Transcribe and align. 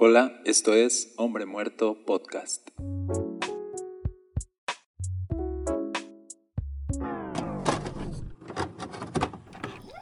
Hola, 0.00 0.40
esto 0.44 0.74
es 0.74 1.12
Hombre 1.16 1.44
Muerto 1.44 1.98
Podcast. 2.06 2.68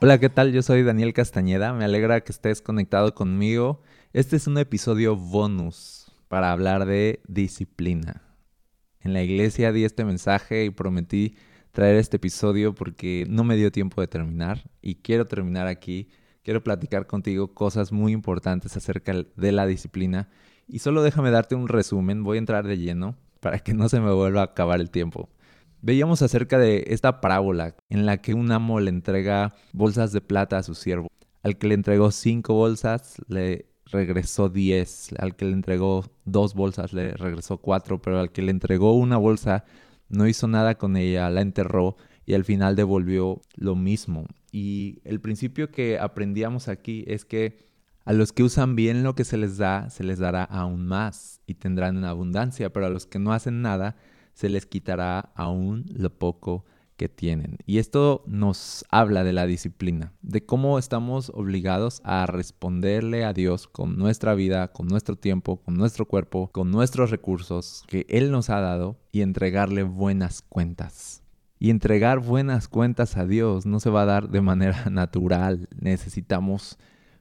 Hola, 0.02 0.20
¿qué 0.20 0.28
tal? 0.28 0.52
Yo 0.52 0.60
soy 0.60 0.82
Daniel 0.82 1.14
Castañeda, 1.14 1.72
me 1.72 1.86
alegra 1.86 2.20
que 2.20 2.30
estés 2.30 2.60
conectado 2.60 3.14
conmigo. 3.14 3.80
Este 4.12 4.36
es 4.36 4.46
un 4.46 4.58
episodio 4.58 5.16
bonus 5.16 6.12
para 6.28 6.52
hablar 6.52 6.84
de 6.84 7.22
disciplina. 7.26 8.20
En 9.00 9.14
la 9.14 9.22
iglesia 9.22 9.72
di 9.72 9.84
este 9.84 10.04
mensaje 10.04 10.66
y 10.66 10.70
prometí 10.70 11.38
traer 11.72 11.96
este 11.96 12.18
episodio 12.18 12.74
porque 12.74 13.24
no 13.30 13.44
me 13.44 13.56
dio 13.56 13.72
tiempo 13.72 14.02
de 14.02 14.08
terminar 14.08 14.70
y 14.82 14.96
quiero 14.96 15.26
terminar 15.26 15.68
aquí 15.68 16.10
quiero 16.46 16.62
platicar 16.62 17.08
contigo 17.08 17.54
cosas 17.54 17.90
muy 17.90 18.12
importantes 18.12 18.76
acerca 18.76 19.12
de 19.34 19.50
la 19.50 19.66
disciplina. 19.66 20.28
Y 20.68 20.78
solo 20.78 21.02
déjame 21.02 21.32
darte 21.32 21.56
un 21.56 21.66
resumen, 21.66 22.22
voy 22.22 22.36
a 22.36 22.38
entrar 22.38 22.68
de 22.68 22.78
lleno 22.78 23.16
para 23.40 23.58
que 23.58 23.74
no 23.74 23.88
se 23.88 23.98
me 23.98 24.12
vuelva 24.12 24.42
a 24.42 24.44
acabar 24.44 24.80
el 24.80 24.90
tiempo. 24.90 25.28
Veíamos 25.82 26.22
acerca 26.22 26.56
de 26.56 26.84
esta 26.86 27.20
parábola 27.20 27.74
en 27.88 28.06
la 28.06 28.18
que 28.18 28.32
un 28.32 28.52
amo 28.52 28.78
le 28.78 28.90
entrega 28.90 29.56
bolsas 29.72 30.12
de 30.12 30.20
plata 30.20 30.58
a 30.58 30.62
su 30.62 30.76
siervo. 30.76 31.08
Al 31.42 31.58
que 31.58 31.66
le 31.66 31.74
entregó 31.74 32.12
cinco 32.12 32.54
bolsas, 32.54 33.16
le 33.26 33.66
regresó 33.86 34.48
diez. 34.48 35.08
Al 35.18 35.34
que 35.34 35.46
le 35.46 35.52
entregó 35.52 36.04
dos 36.26 36.54
bolsas, 36.54 36.92
le 36.92 37.14
regresó 37.14 37.58
cuatro. 37.58 38.00
Pero 38.00 38.20
al 38.20 38.30
que 38.30 38.42
le 38.42 38.52
entregó 38.52 38.92
una 38.92 39.16
bolsa, 39.16 39.64
no 40.08 40.28
hizo 40.28 40.46
nada 40.46 40.76
con 40.76 40.96
ella, 40.96 41.28
la 41.28 41.40
enterró 41.40 41.96
y 42.26 42.34
al 42.34 42.44
final 42.44 42.76
devolvió 42.76 43.40
lo 43.54 43.76
mismo. 43.76 44.26
Y 44.52 45.00
el 45.04 45.20
principio 45.20 45.70
que 45.70 45.98
aprendíamos 45.98 46.68
aquí 46.68 47.04
es 47.06 47.24
que 47.24 47.64
a 48.04 48.12
los 48.12 48.32
que 48.32 48.42
usan 48.42 48.76
bien 48.76 49.02
lo 49.02 49.14
que 49.14 49.24
se 49.24 49.36
les 49.36 49.56
da, 49.56 49.90
se 49.90 50.04
les 50.04 50.18
dará 50.18 50.44
aún 50.44 50.86
más 50.86 51.40
y 51.46 51.54
tendrán 51.54 51.96
en 51.96 52.04
abundancia, 52.04 52.72
pero 52.72 52.86
a 52.86 52.90
los 52.90 53.06
que 53.06 53.18
no 53.18 53.32
hacen 53.32 53.62
nada, 53.62 53.96
se 54.32 54.48
les 54.48 54.66
quitará 54.66 55.32
aún 55.34 55.86
lo 55.88 56.10
poco 56.10 56.64
que 56.96 57.08
tienen. 57.08 57.58
Y 57.66 57.78
esto 57.78 58.24
nos 58.26 58.84
habla 58.90 59.24
de 59.24 59.32
la 59.32 59.46
disciplina, 59.46 60.12
de 60.22 60.44
cómo 60.44 60.78
estamos 60.78 61.30
obligados 61.34 62.00
a 62.04 62.26
responderle 62.26 63.24
a 63.24 63.32
Dios 63.32 63.66
con 63.66 63.98
nuestra 63.98 64.34
vida, 64.34 64.72
con 64.72 64.86
nuestro 64.86 65.16
tiempo, 65.16 65.62
con 65.62 65.74
nuestro 65.74 66.06
cuerpo, 66.06 66.50
con 66.52 66.70
nuestros 66.70 67.10
recursos 67.10 67.84
que 67.86 68.06
Él 68.08 68.30
nos 68.30 68.50
ha 68.50 68.60
dado 68.60 68.98
y 69.12 69.22
entregarle 69.22 69.82
buenas 69.82 70.42
cuentas. 70.42 71.25
Y 71.58 71.70
entregar 71.70 72.18
buenas 72.18 72.68
cuentas 72.68 73.16
a 73.16 73.26
Dios 73.26 73.66
no 73.66 73.80
se 73.80 73.90
va 73.90 74.02
a 74.02 74.06
dar 74.06 74.28
de 74.28 74.40
manera 74.40 74.84
natural. 74.90 75.68
Necesitamos 75.80 76.78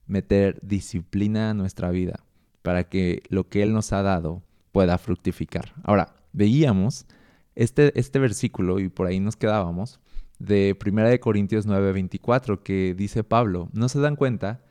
meter 0.08 0.60
disciplina 0.62 1.52
a 1.52 1.54
nuestra 1.54 1.90
vida 1.90 2.20
para 2.62 2.86
que 2.90 3.24
lo 3.30 3.48
que 3.48 3.64
Él 3.64 3.74
nos 3.74 3.94
ha 3.94 4.02
dado 4.02 4.44
pueda 4.72 4.98
fructificar. 4.98 5.74
Ahora, 5.84 6.16
veíamos 6.34 7.06
este, 7.56 7.98
este 7.98 8.20
versículo 8.20 8.80
y 8.80 8.90
por 8.90 9.08
ahí 9.08 9.20
nos 9.20 9.38
quedábamos 9.38 10.00
de 10.40 10.78
1 10.84 11.20
Corintios 11.22 11.66
9:24 11.66 12.62
que 12.62 12.94
dice 12.96 13.24
Pablo, 13.24 13.70
¿no 13.74 13.88
se 13.90 14.00
dan 14.00 14.16
cuenta 14.16 14.62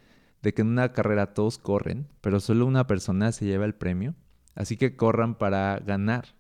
de 0.43 0.53
que 0.53 0.63
en 0.63 0.69
una 0.69 0.93
carrera 0.93 1.33
todos 1.33 1.59
corren, 1.59 2.07
pero 2.21 2.41
solo 2.41 2.67
una 2.67 2.87
persona 2.87 3.33
se 3.33 3.47
lleva 3.47 3.65
el 3.65 3.75
premio? 3.75 4.15
Así 4.55 4.77
que 4.77 4.97
corran 4.97 5.37
para 5.37 5.79
ganar. 5.79 6.35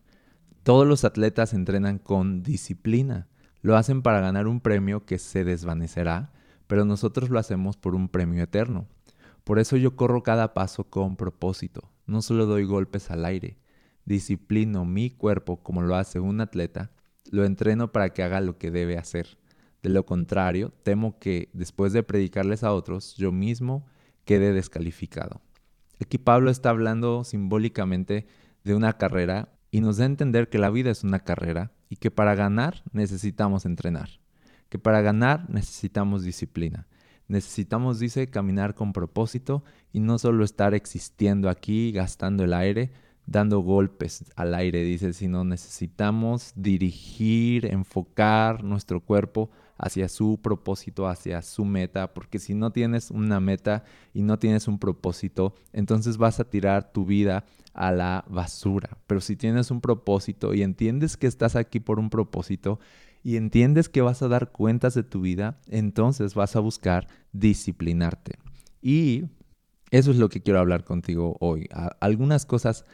Todos 0.65 0.87
los 0.87 1.05
atletas 1.05 1.53
entrenan 1.53 1.99
con 1.99 2.43
disciplina. 2.43 3.29
Lo 3.61 3.77
hacen 3.77 4.01
para 4.01 4.21
ganar 4.21 4.47
un 4.47 4.63
premio 4.63 5.05
que 5.05 5.19
se 5.19 5.45
desvanecerá, 5.45 6.33
pero 6.67 6.87
nosotros 6.87 7.29
lo 7.29 7.39
hacemos 7.39 7.77
por 7.77 7.95
un 7.95 8.09
premio 8.09 8.43
eterno. 8.43 8.87
Por 9.45 9.59
eso 9.59 9.77
yo 9.77 9.95
corro 9.95 10.23
cada 10.23 10.55
paso 10.55 10.85
con 10.85 11.17
propósito. 11.17 11.93
No 12.07 12.23
solo 12.23 12.47
doy 12.47 12.65
golpes 12.65 13.11
al 13.11 13.27
aire. 13.27 13.59
Disciplino 14.07 14.87
mi 14.87 15.11
cuerpo 15.11 15.63
como 15.63 15.83
lo 15.83 15.97
hace 15.97 16.19
un 16.19 16.41
atleta. 16.41 16.93
Lo 17.31 17.45
entreno 17.45 17.93
para 17.93 18.15
que 18.15 18.23
haga 18.23 18.41
lo 18.41 18.57
que 18.57 18.71
debe 18.71 18.97
hacer. 18.97 19.37
De 19.83 19.91
lo 19.91 20.07
contrario, 20.07 20.73
temo 20.83 21.19
que 21.19 21.51
después 21.53 21.93
de 21.93 22.03
predicarles 22.03 22.65
a 22.65 22.73
otros, 22.73 23.17
yo 23.17 23.33
mismo 23.33 23.85
quede 24.25 24.55
descalificado. 24.55 25.43
Aquí 26.01 26.17
Pablo 26.17 26.51
está 26.51 26.71
hablando 26.71 27.23
simbólicamente 27.23 28.27
de 28.65 28.75
una 28.75 28.95
carrera 28.97 29.54
y 29.75 29.81
nos 29.81 29.97
da 29.97 30.05
a 30.05 30.07
entender 30.07 30.49
que 30.49 30.59
la 30.59 30.71
vida 30.71 30.93
es 30.93 31.03
una 31.03 31.19
carrera 31.19 31.73
y 31.89 31.97
que 31.97 32.13
para 32.13 32.37
ganar 32.37 32.85
necesitamos 32.93 33.67
entrenar, 33.67 34.09
que 34.69 34.79
para 34.79 35.01
ganar 35.01 35.51
necesitamos 35.51 36.23
disciplina. 36.23 36.87
Necesitamos, 37.27 37.99
dice, 37.99 38.29
caminar 38.29 38.77
con 38.77 38.93
propósito 38.93 39.65
y 39.93 39.99
no 39.99 40.19
solo 40.19 40.45
estar 40.45 40.75
existiendo 40.75 41.49
aquí, 41.49 41.91
gastando 41.91 42.45
el 42.45 42.55
aire, 42.55 42.93
dando 43.27 43.59
golpes 43.63 44.25
al 44.37 44.55
aire, 44.55 44.85
dice, 44.85 45.13
sino 45.13 45.43
necesitamos 45.43 46.53
dirigir, 46.55 47.67
enfocar 47.67 48.63
nuestro 48.63 49.01
cuerpo 49.01 49.51
hacia 49.77 50.09
su 50.09 50.41
propósito, 50.41 51.09
hacia 51.09 51.43
su 51.43 51.65
meta, 51.65 52.15
porque 52.15 52.39
si 52.39 52.55
no 52.55 52.71
tienes 52.71 53.11
una 53.11 53.41
meta 53.41 53.85
y 54.13 54.23
no 54.23 54.39
tienes 54.39 54.69
un 54.69 54.79
propósito, 54.79 55.55
entonces 55.73 56.17
vas 56.17 56.41
a 56.41 56.45
tirar 56.45 56.93
tu 56.93 57.05
vida 57.05 57.45
a 57.73 57.91
la 57.93 58.25
basura. 58.29 58.99
Pero 59.07 59.21
si 59.21 59.37
tienes 59.37 59.71
un 59.71 59.81
propósito 59.81 60.55
y 60.55 60.63
entiendes 60.63 61.17
que 61.17 61.27
estás 61.27 61.57
aquí 61.57 61.81
por 61.81 61.99
un 61.99 62.11
propósito 62.11 62.79
y 63.23 63.37
entiendes 63.37 63.89
que 63.89 64.03
vas 64.03 64.23
a 64.23 64.29
dar 64.29 64.53
cuentas 64.53 64.95
de 64.95 65.03
tu 65.03 65.21
vida, 65.21 65.59
entonces 65.69 66.35
vas 66.35 66.57
a 66.57 66.61
buscar 66.61 67.09
disciplinarte. 67.33 68.39
Y 68.81 69.25
eso 69.91 70.11
es 70.11 70.19
lo 70.19 70.29
que 70.29 70.43
quiero 70.43 70.61
hablar 70.61 70.85
contigo 70.85 71.37
hoy. 71.41 71.69
algunas 72.01 72.47
cosas 72.47 72.85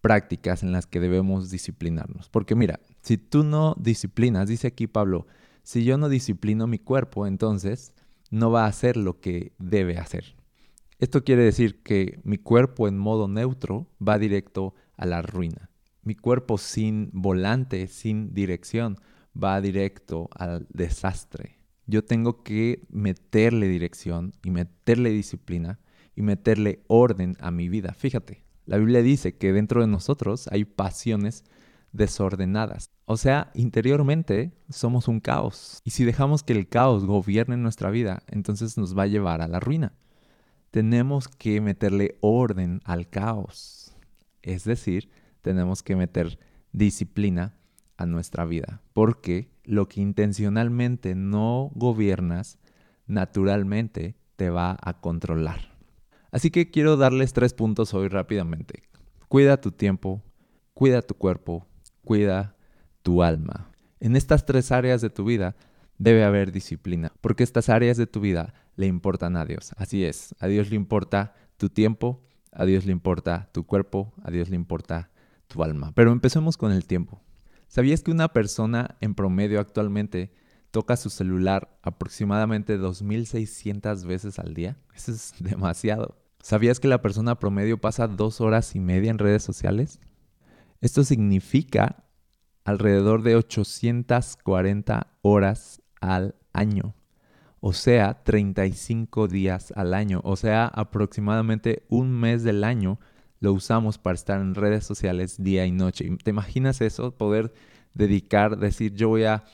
prácticas 0.00 0.62
en 0.62 0.72
las 0.72 0.86
que 0.86 1.00
debemos 1.00 1.50
disciplinarnos. 1.50 2.28
Porque 2.28 2.54
mira, 2.54 2.80
si 3.00 3.16
tú 3.16 3.42
no 3.42 3.74
disciplinas, 3.78 4.48
dice 4.48 4.66
aquí 4.66 4.86
Pablo, 4.86 5.26
si 5.64 5.82
yo 5.84 5.98
no 5.98 6.08
disciplino 6.08 6.66
mi 6.66 6.78
cuerpo, 6.78 7.26
entonces 7.26 7.92
no 8.30 8.50
va 8.50 8.64
a 8.64 8.68
hacer 8.68 8.96
lo 8.96 9.18
que 9.18 9.52
debe 9.58 9.98
hacer. 9.98 10.36
Esto 10.98 11.24
quiere 11.24 11.42
decir 11.42 11.82
que 11.82 12.20
mi 12.22 12.38
cuerpo 12.38 12.86
en 12.86 12.98
modo 12.98 13.28
neutro 13.28 13.88
va 14.06 14.18
directo 14.18 14.74
a 14.96 15.06
la 15.06 15.22
ruina. 15.22 15.70
Mi 16.02 16.14
cuerpo 16.14 16.58
sin 16.58 17.10
volante, 17.12 17.86
sin 17.88 18.34
dirección, 18.34 18.98
va 19.36 19.60
directo 19.60 20.28
al 20.36 20.66
desastre. 20.70 21.58
Yo 21.86 22.04
tengo 22.04 22.42
que 22.42 22.82
meterle 22.90 23.66
dirección 23.68 24.32
y 24.44 24.50
meterle 24.50 25.10
disciplina 25.10 25.80
y 26.14 26.22
meterle 26.22 26.82
orden 26.86 27.36
a 27.40 27.50
mi 27.50 27.68
vida. 27.68 27.94
Fíjate, 27.94 28.44
la 28.66 28.76
Biblia 28.76 29.02
dice 29.02 29.36
que 29.36 29.52
dentro 29.52 29.80
de 29.80 29.86
nosotros 29.86 30.46
hay 30.48 30.64
pasiones 30.64 31.44
desordenadas. 31.94 32.90
O 33.06 33.16
sea, 33.16 33.50
interiormente 33.54 34.52
somos 34.68 35.08
un 35.08 35.20
caos. 35.20 35.80
Y 35.84 35.90
si 35.90 36.04
dejamos 36.04 36.42
que 36.42 36.52
el 36.52 36.68
caos 36.68 37.06
gobierne 37.06 37.56
nuestra 37.56 37.88
vida, 37.88 38.22
entonces 38.26 38.76
nos 38.76 38.96
va 38.96 39.04
a 39.04 39.06
llevar 39.06 39.40
a 39.40 39.48
la 39.48 39.60
ruina 39.60 39.94
tenemos 40.74 41.28
que 41.28 41.60
meterle 41.60 42.18
orden 42.20 42.80
al 42.82 43.08
caos. 43.08 43.94
Es 44.42 44.64
decir, 44.64 45.08
tenemos 45.40 45.84
que 45.84 45.94
meter 45.94 46.36
disciplina 46.72 47.54
a 47.96 48.06
nuestra 48.06 48.44
vida, 48.44 48.82
porque 48.92 49.52
lo 49.62 49.86
que 49.86 50.00
intencionalmente 50.00 51.14
no 51.14 51.70
gobiernas, 51.76 52.58
naturalmente 53.06 54.16
te 54.34 54.50
va 54.50 54.76
a 54.82 55.00
controlar. 55.00 55.78
Así 56.32 56.50
que 56.50 56.72
quiero 56.72 56.96
darles 56.96 57.32
tres 57.34 57.54
puntos 57.54 57.94
hoy 57.94 58.08
rápidamente. 58.08 58.82
Cuida 59.28 59.60
tu 59.60 59.70
tiempo, 59.70 60.24
cuida 60.72 61.02
tu 61.02 61.14
cuerpo, 61.14 61.68
cuida 62.04 62.56
tu 63.02 63.22
alma. 63.22 63.70
En 64.00 64.16
estas 64.16 64.46
tres 64.46 64.70
áreas 64.72 65.00
de 65.00 65.10
tu 65.10 65.24
vida 65.24 65.56
debe 65.98 66.24
haber 66.24 66.52
disciplina, 66.52 67.12
porque 67.20 67.42
estas 67.42 67.68
áreas 67.68 67.96
de 67.96 68.06
tu 68.06 68.20
vida 68.20 68.54
le 68.76 68.86
importan 68.86 69.36
a 69.36 69.44
Dios. 69.44 69.72
Así 69.76 70.04
es, 70.04 70.34
a 70.40 70.46
Dios 70.46 70.70
le 70.70 70.76
importa 70.76 71.34
tu 71.56 71.68
tiempo, 71.68 72.22
a 72.52 72.64
Dios 72.64 72.86
le 72.86 72.92
importa 72.92 73.48
tu 73.52 73.64
cuerpo, 73.64 74.12
a 74.22 74.30
Dios 74.30 74.50
le 74.50 74.56
importa 74.56 75.10
tu 75.46 75.62
alma. 75.62 75.92
Pero 75.94 76.12
empecemos 76.12 76.56
con 76.56 76.72
el 76.72 76.86
tiempo. 76.86 77.20
¿Sabías 77.68 78.02
que 78.02 78.10
una 78.10 78.28
persona 78.28 78.96
en 79.00 79.14
promedio 79.14 79.60
actualmente 79.60 80.32
toca 80.70 80.96
su 80.96 81.10
celular 81.10 81.78
aproximadamente 81.82 82.78
2.600 82.78 84.04
veces 84.04 84.38
al 84.38 84.54
día? 84.54 84.76
Eso 84.94 85.12
es 85.12 85.34
demasiado. 85.40 86.16
¿Sabías 86.40 86.78
que 86.78 86.88
la 86.88 87.00
persona 87.00 87.38
promedio 87.38 87.80
pasa 87.80 88.06
dos 88.06 88.40
horas 88.40 88.74
y 88.74 88.80
media 88.80 89.10
en 89.10 89.18
redes 89.18 89.42
sociales? 89.42 89.98
Esto 90.84 91.02
significa 91.02 92.04
alrededor 92.64 93.22
de 93.22 93.36
840 93.36 95.06
horas 95.22 95.82
al 96.00 96.34
año 96.52 96.94
o 97.66 97.72
sea, 97.72 98.22
35 98.24 99.26
días 99.26 99.72
al 99.74 99.94
año, 99.94 100.20
o 100.22 100.36
sea, 100.36 100.66
aproximadamente 100.66 101.86
un 101.88 102.12
mes 102.12 102.42
del 102.42 102.62
año 102.62 103.00
lo 103.40 103.54
usamos 103.54 103.96
para 103.96 104.16
estar 104.16 104.38
en 104.38 104.54
redes 104.54 104.84
sociales 104.84 105.42
día 105.42 105.64
y 105.64 105.72
noche. 105.72 106.14
¿Te 106.22 106.28
imaginas 106.28 106.82
eso? 106.82 107.16
Poder 107.16 107.54
dedicar, 107.94 108.58
decir, 108.58 108.92
yo 108.92 109.08
voy 109.08 109.24
a 109.24 109.44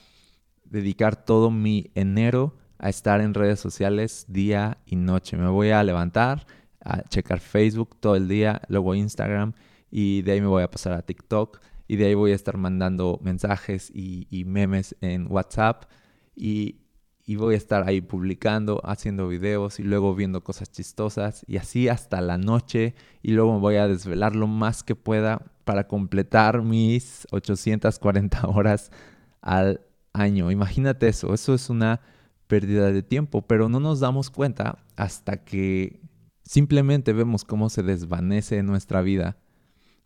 dedicar 0.65 1.23
todo 1.23 1.51
mi 1.51 1.89
enero 1.95 2.57
a 2.79 2.89
estar 2.89 3.21
en 3.21 3.33
redes 3.33 3.61
sociales 3.61 4.25
día 4.27 4.79
y 4.85 4.97
noche. 4.97 5.37
Me 5.37 5.47
voy 5.47 5.69
a 5.69 5.81
levantar 5.81 6.45
a 6.83 7.03
checar 7.03 7.39
Facebook 7.39 7.95
todo 7.97 8.17
el 8.17 8.27
día, 8.27 8.61
luego 8.67 8.93
Instagram 8.93 9.53
y 9.91 10.21
de 10.23 10.31
ahí 10.31 10.41
me 10.41 10.47
voy 10.47 10.63
a 10.63 10.71
pasar 10.71 10.93
a 10.93 11.01
TikTok 11.01 11.59
y 11.87 11.97
de 11.97 12.05
ahí 12.05 12.13
voy 12.13 12.31
a 12.31 12.35
estar 12.35 12.57
mandando 12.57 13.19
mensajes 13.21 13.91
y, 13.93 14.43
memes 14.45 14.95
en 15.01 15.29
WhatsApp 15.29 15.83
y, 16.35 16.77
y, 17.25 17.35
voy 17.35 17.55
a 17.55 17.57
estar 17.57 17.87
ahí 17.87 17.99
publicando, 17.99 18.81
haciendo 18.85 19.27
videos 19.27 19.79
y 19.79 19.83
luego 19.83 20.15
viendo 20.15 20.41
cosas 20.41 20.71
chistosas 20.71 21.43
y 21.47 21.57
así 21.57 21.89
hasta 21.89 22.21
la 22.21 22.37
noche 22.37 22.95
y 23.21 23.33
luego 23.33 23.53
me 23.53 23.59
voy 23.59 23.75
a 23.75 23.89
desvelar 23.89 24.37
lo 24.37 24.47
más 24.47 24.83
que 24.83 24.95
pueda 24.95 25.51
para 25.65 25.87
completar 25.87 26.61
mis 26.61 27.27
840 27.31 28.47
horas 28.47 28.89
al 29.41 29.81
año. 30.13 30.49
Imagínate 30.49 31.09
eso, 31.09 31.33
eso 31.33 31.53
es 31.53 31.69
una 31.69 31.99
pérdida 32.47 32.91
de 32.91 33.03
tiempo, 33.03 33.41
pero 33.41 33.67
no 33.67 33.81
nos 33.81 33.99
damos 33.99 34.29
cuenta 34.29 34.77
hasta 34.95 35.43
que 35.43 36.01
simplemente 36.43 37.11
vemos 37.11 37.43
cómo 37.43 37.69
se 37.69 37.83
desvanece 37.83 38.63
nuestra 38.63 39.01
vida 39.01 39.40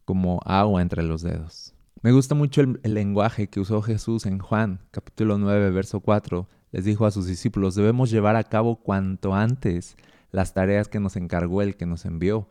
como 0.05 0.39
agua 0.45 0.81
entre 0.81 1.03
los 1.03 1.21
dedos. 1.21 1.73
Me 2.01 2.11
gusta 2.11 2.35
mucho 2.35 2.61
el, 2.61 2.79
lenguaje 2.83 3.47
que 3.47 3.59
usó 3.59 3.81
Jesús 3.81 4.27
en 4.27 4.37
Juan, 4.37 4.79
capítulo 4.91 5.39
9, 5.39 5.71
verso 5.71 6.01
4. 6.01 6.47
Les 6.71 6.85
dijo 6.85 7.05
a 7.05 7.11
sus 7.11 7.25
discípulos, 7.25 7.73
debemos 7.73 8.11
llevar 8.11 8.35
a 8.35 8.43
cabo 8.43 8.75
cuanto 8.77 9.33
antes 9.33 9.97
las 10.31 10.53
tareas 10.53 10.87
que 10.87 10.99
nos 10.99 11.15
encargó 11.15 11.61
el 11.63 11.75
que 11.75 11.87
nos 11.87 12.05
envió. 12.05 12.47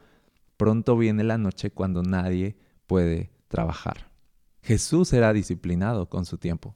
Pronto 0.56 0.96
viene 0.96 1.22
la 1.22 1.38
noche 1.38 1.70
cuando 1.70 2.02
nadie 2.02 2.56
puede 2.86 3.30
trabajar. 3.48 4.10
Jesús 4.60 5.12
era 5.12 5.32
disciplinado 5.32 6.08
con 6.08 6.24
su 6.24 6.38
tiempo. 6.38 6.74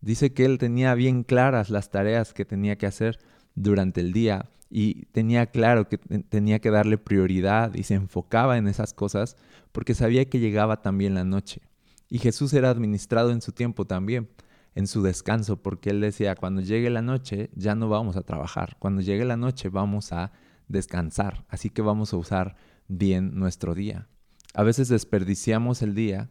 Dice 0.00 0.32
que 0.32 0.44
él 0.44 0.58
tenía 0.58 0.94
bien 0.94 1.22
claras 1.22 1.68
las 1.68 1.90
tareas 1.90 2.32
que 2.32 2.44
tenía 2.44 2.76
que 2.78 2.86
hacer 2.86 3.18
durante 3.54 4.00
el 4.00 4.12
día 4.12 4.48
y 4.68 5.06
tenía 5.06 5.46
claro 5.46 5.88
que 5.88 5.98
tenía 5.98 6.58
que 6.58 6.70
darle 6.70 6.98
prioridad 6.98 7.74
y 7.74 7.84
se 7.84 7.94
enfocaba 7.94 8.58
en 8.58 8.66
esas 8.66 8.92
cosas 8.92 9.36
porque 9.72 9.94
sabía 9.94 10.24
que 10.28 10.40
llegaba 10.40 10.82
también 10.82 11.14
la 11.14 11.24
noche. 11.24 11.62
Y 12.08 12.18
Jesús 12.18 12.52
era 12.52 12.70
administrado 12.70 13.30
en 13.30 13.42
su 13.42 13.52
tiempo 13.52 13.84
también, 13.84 14.28
en 14.74 14.86
su 14.86 15.02
descanso, 15.02 15.62
porque 15.62 15.90
él 15.90 16.00
decía, 16.00 16.36
cuando 16.36 16.60
llegue 16.60 16.90
la 16.90 17.02
noche 17.02 17.50
ya 17.54 17.74
no 17.74 17.88
vamos 17.88 18.16
a 18.16 18.22
trabajar, 18.22 18.76
cuando 18.78 19.02
llegue 19.02 19.24
la 19.24 19.36
noche 19.36 19.68
vamos 19.68 20.12
a 20.12 20.32
descansar, 20.68 21.44
así 21.48 21.70
que 21.70 21.82
vamos 21.82 22.12
a 22.12 22.16
usar 22.16 22.56
bien 22.88 23.38
nuestro 23.38 23.74
día. 23.74 24.08
A 24.54 24.62
veces 24.62 24.88
desperdiciamos 24.88 25.82
el 25.82 25.94
día 25.94 26.30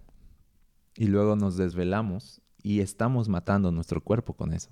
y 0.96 1.08
luego 1.08 1.36
nos 1.36 1.58
desvelamos 1.58 2.42
y 2.62 2.80
estamos 2.80 3.30
matando 3.30 3.72
nuestro 3.72 4.02
cuerpo 4.02 4.34
con 4.34 4.54
eso. 4.54 4.72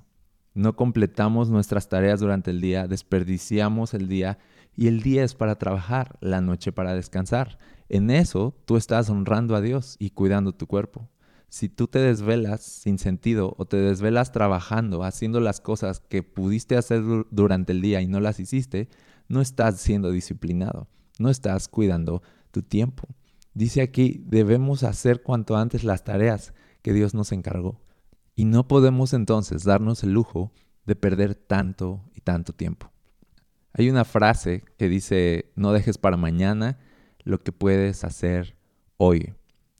No 0.53 0.75
completamos 0.75 1.49
nuestras 1.49 1.89
tareas 1.89 2.19
durante 2.19 2.51
el 2.51 2.61
día, 2.61 2.87
desperdiciamos 2.87 3.93
el 3.93 4.07
día 4.07 4.37
y 4.75 4.87
el 4.87 5.01
día 5.01 5.23
es 5.23 5.33
para 5.33 5.57
trabajar, 5.57 6.17
la 6.21 6.41
noche 6.41 6.71
para 6.71 6.93
descansar. 6.93 7.57
En 7.89 8.09
eso 8.09 8.55
tú 8.65 8.77
estás 8.77 9.09
honrando 9.09 9.55
a 9.55 9.61
Dios 9.61 9.95
y 9.99 10.11
cuidando 10.11 10.53
tu 10.53 10.67
cuerpo. 10.67 11.09
Si 11.49 11.69
tú 11.69 11.87
te 11.87 11.99
desvelas 11.99 12.61
sin 12.61 12.97
sentido 12.97 13.53
o 13.57 13.65
te 13.65 13.77
desvelas 13.77 14.31
trabajando, 14.31 15.03
haciendo 15.03 15.39
las 15.39 15.61
cosas 15.61 15.99
que 15.99 16.23
pudiste 16.23 16.77
hacer 16.77 17.03
durante 17.29 17.73
el 17.73 17.81
día 17.81 18.01
y 18.01 18.07
no 18.07 18.19
las 18.19 18.39
hiciste, 18.39 18.89
no 19.27 19.41
estás 19.41 19.79
siendo 19.79 20.11
disciplinado, 20.11 20.87
no 21.19 21.29
estás 21.29 21.67
cuidando 21.67 22.23
tu 22.51 22.63
tiempo. 22.63 23.07
Dice 23.53 23.81
aquí, 23.81 24.23
debemos 24.25 24.83
hacer 24.83 25.21
cuanto 25.21 25.55
antes 25.55 25.83
las 25.83 26.03
tareas 26.03 26.53
que 26.81 26.93
Dios 26.93 27.13
nos 27.13 27.31
encargó. 27.31 27.79
Y 28.35 28.45
no 28.45 28.67
podemos 28.67 29.13
entonces 29.13 29.63
darnos 29.63 30.03
el 30.03 30.13
lujo 30.13 30.51
de 30.85 30.95
perder 30.95 31.35
tanto 31.35 32.03
y 32.15 32.21
tanto 32.21 32.53
tiempo. 32.53 32.91
Hay 33.73 33.89
una 33.89 34.05
frase 34.05 34.63
que 34.77 34.89
dice, 34.89 35.51
no 35.55 35.71
dejes 35.71 35.97
para 35.97 36.17
mañana 36.17 36.79
lo 37.23 37.39
que 37.39 37.51
puedes 37.51 38.03
hacer 38.03 38.55
hoy. 38.97 39.33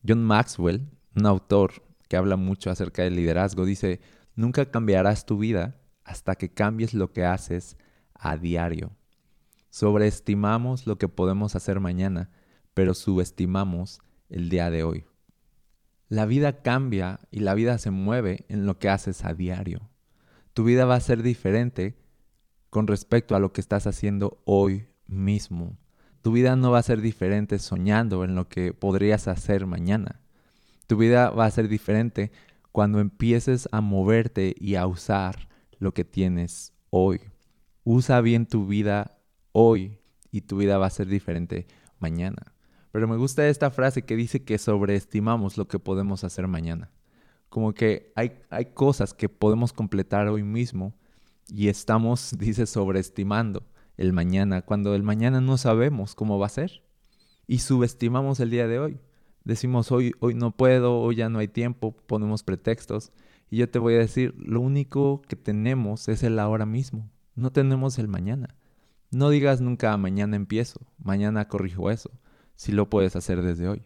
John 0.08 0.24
Maxwell, 0.24 0.90
un 1.16 1.26
autor 1.26 1.84
que 2.08 2.18
habla 2.18 2.36
mucho 2.36 2.72
acerca 2.72 3.04
del 3.04 3.16
liderazgo, 3.16 3.66
dice, 3.66 4.02
nunca 4.36 4.70
cambiarás 4.70 5.26
tu 5.26 5.38
vida 5.38 5.80
hasta 6.04 6.36
que 6.36 6.54
cambies 6.54 6.94
lo 6.94 7.12
que 7.12 7.26
haces 7.26 7.78
a 8.14 8.38
diario. 8.38 8.92
Sobreestimamos 9.70 10.88
lo 10.88 10.98
que 10.98 11.08
podemos 11.08 11.56
hacer 11.56 11.80
mañana 11.80 12.30
pero 12.74 12.94
subestimamos 12.94 14.02
el 14.30 14.50
día 14.50 14.70
de 14.70 14.84
hoy. 14.84 15.06
La 16.13 16.27
vida 16.27 16.62
cambia 16.62 17.19
y 17.31 17.39
la 17.39 17.56
vida 17.56 17.80
se 17.80 17.89
mueve 17.89 18.45
en 18.48 18.68
lo 18.68 18.77
que 18.77 18.88
haces 18.88 19.25
a 19.25 19.33
diario. 19.33 19.89
Tu 20.54 20.63
vida 20.63 20.86
va 20.86 20.94
a 20.94 21.00
ser 21.00 21.24
diferente 21.24 21.98
con 22.69 22.86
respecto 22.86 23.36
a 23.36 23.39
lo 23.39 23.51
que 23.51 23.62
estás 23.62 23.88
haciendo 23.88 24.39
hoy 24.45 24.86
mismo. 25.07 25.75
Tu 26.21 26.31
vida 26.31 26.56
no 26.56 26.69
va 26.69 26.77
a 26.77 26.83
ser 26.83 27.01
diferente 27.01 27.57
soñando 27.57 28.24
en 28.24 28.36
lo 28.36 28.48
que 28.48 28.74
podrías 28.74 29.27
hacer 29.27 29.65
mañana. 29.65 30.21
Tu 30.86 30.98
vida 30.98 31.31
va 31.31 31.45
a 31.45 31.51
ser 31.51 31.68
diferente 31.68 32.31
cuando 32.71 33.00
empieces 33.00 33.68
a 33.71 33.81
moverte 33.81 34.54
y 34.60 34.75
a 34.75 34.86
usar 34.86 35.50
lo 35.80 35.95
que 35.95 36.06
tienes 36.06 36.74
hoy. 36.92 37.21
Usa 37.86 38.21
bien 38.21 38.45
tu 38.45 38.68
vida 38.68 39.18
hoy 39.51 39.98
y 40.30 40.42
tu 40.42 40.57
vida 40.57 40.77
va 40.77 40.86
a 40.86 40.92
ser 40.92 41.07
diferente 41.07 41.65
mañana. 41.98 42.54
Pero 42.94 43.07
me 43.07 43.18
gusta 43.18 43.50
esta 43.50 43.72
frase 43.72 44.04
que 44.04 44.16
dice 44.16 44.44
que 44.44 44.60
sobreestimamos 44.60 45.57
lo 45.57 45.68
que 45.68 45.80
podemos 45.80 46.24
hacer 46.24 46.48
mañana. 46.48 46.92
Como 47.50 47.74
que 47.74 48.13
hay, 48.16 48.40
hay 48.51 48.66
cosas 48.66 49.16
que 49.16 49.30
podemos 49.30 49.74
completar 49.74 50.28
hoy 50.28 50.44
mismo 50.44 50.94
y 51.48 51.69
estamos, 51.69 52.36
dice, 52.38 52.68
sobreestimando 52.68 53.63
el 53.98 54.13
mañana, 54.13 54.62
cuando 54.62 54.94
el 54.94 55.01
mañana 55.01 55.42
no 55.42 55.57
sabemos 55.57 56.13
cómo 56.13 56.38
va 56.38 56.45
a 56.45 56.50
ser. 56.50 56.84
Y 57.48 57.60
subestimamos 57.60 58.40
el 58.40 58.51
día 58.51 58.68
de 58.68 58.78
hoy. 58.78 59.00
Decimos, 59.44 59.92
hoy, 59.92 60.13
hoy 60.19 60.36
no 60.36 60.51
puedo, 60.51 61.00
hoy 61.00 61.16
ya 61.16 61.30
no 61.30 61.39
hay 61.39 61.48
tiempo, 61.48 61.98
ponemos 62.06 62.44
pretextos. 62.44 63.12
Y 63.50 63.57
yo 63.57 63.72
te 63.72 63.80
voy 63.80 63.96
a 63.96 64.00
decir, 64.00 64.36
lo 64.38 64.62
único 64.62 65.24
que 65.24 65.36
tenemos 65.36 66.10
es 66.10 66.22
el 66.22 66.38
ahora 66.38 66.68
mismo. 66.68 67.10
No 67.34 67.51
tenemos 67.51 67.98
el 67.98 68.07
mañana. 68.07 68.56
No 69.10 69.31
digas 69.31 69.62
nunca 69.62 69.98
mañana 69.98 70.36
empiezo, 70.36 70.80
mañana 71.00 71.48
corrijo 71.48 71.89
eso 71.89 72.12
si 72.63 72.71
lo 72.71 72.89
puedes 72.89 73.18
hacer 73.18 73.42
desde 73.42 73.68
hoy. 73.68 73.81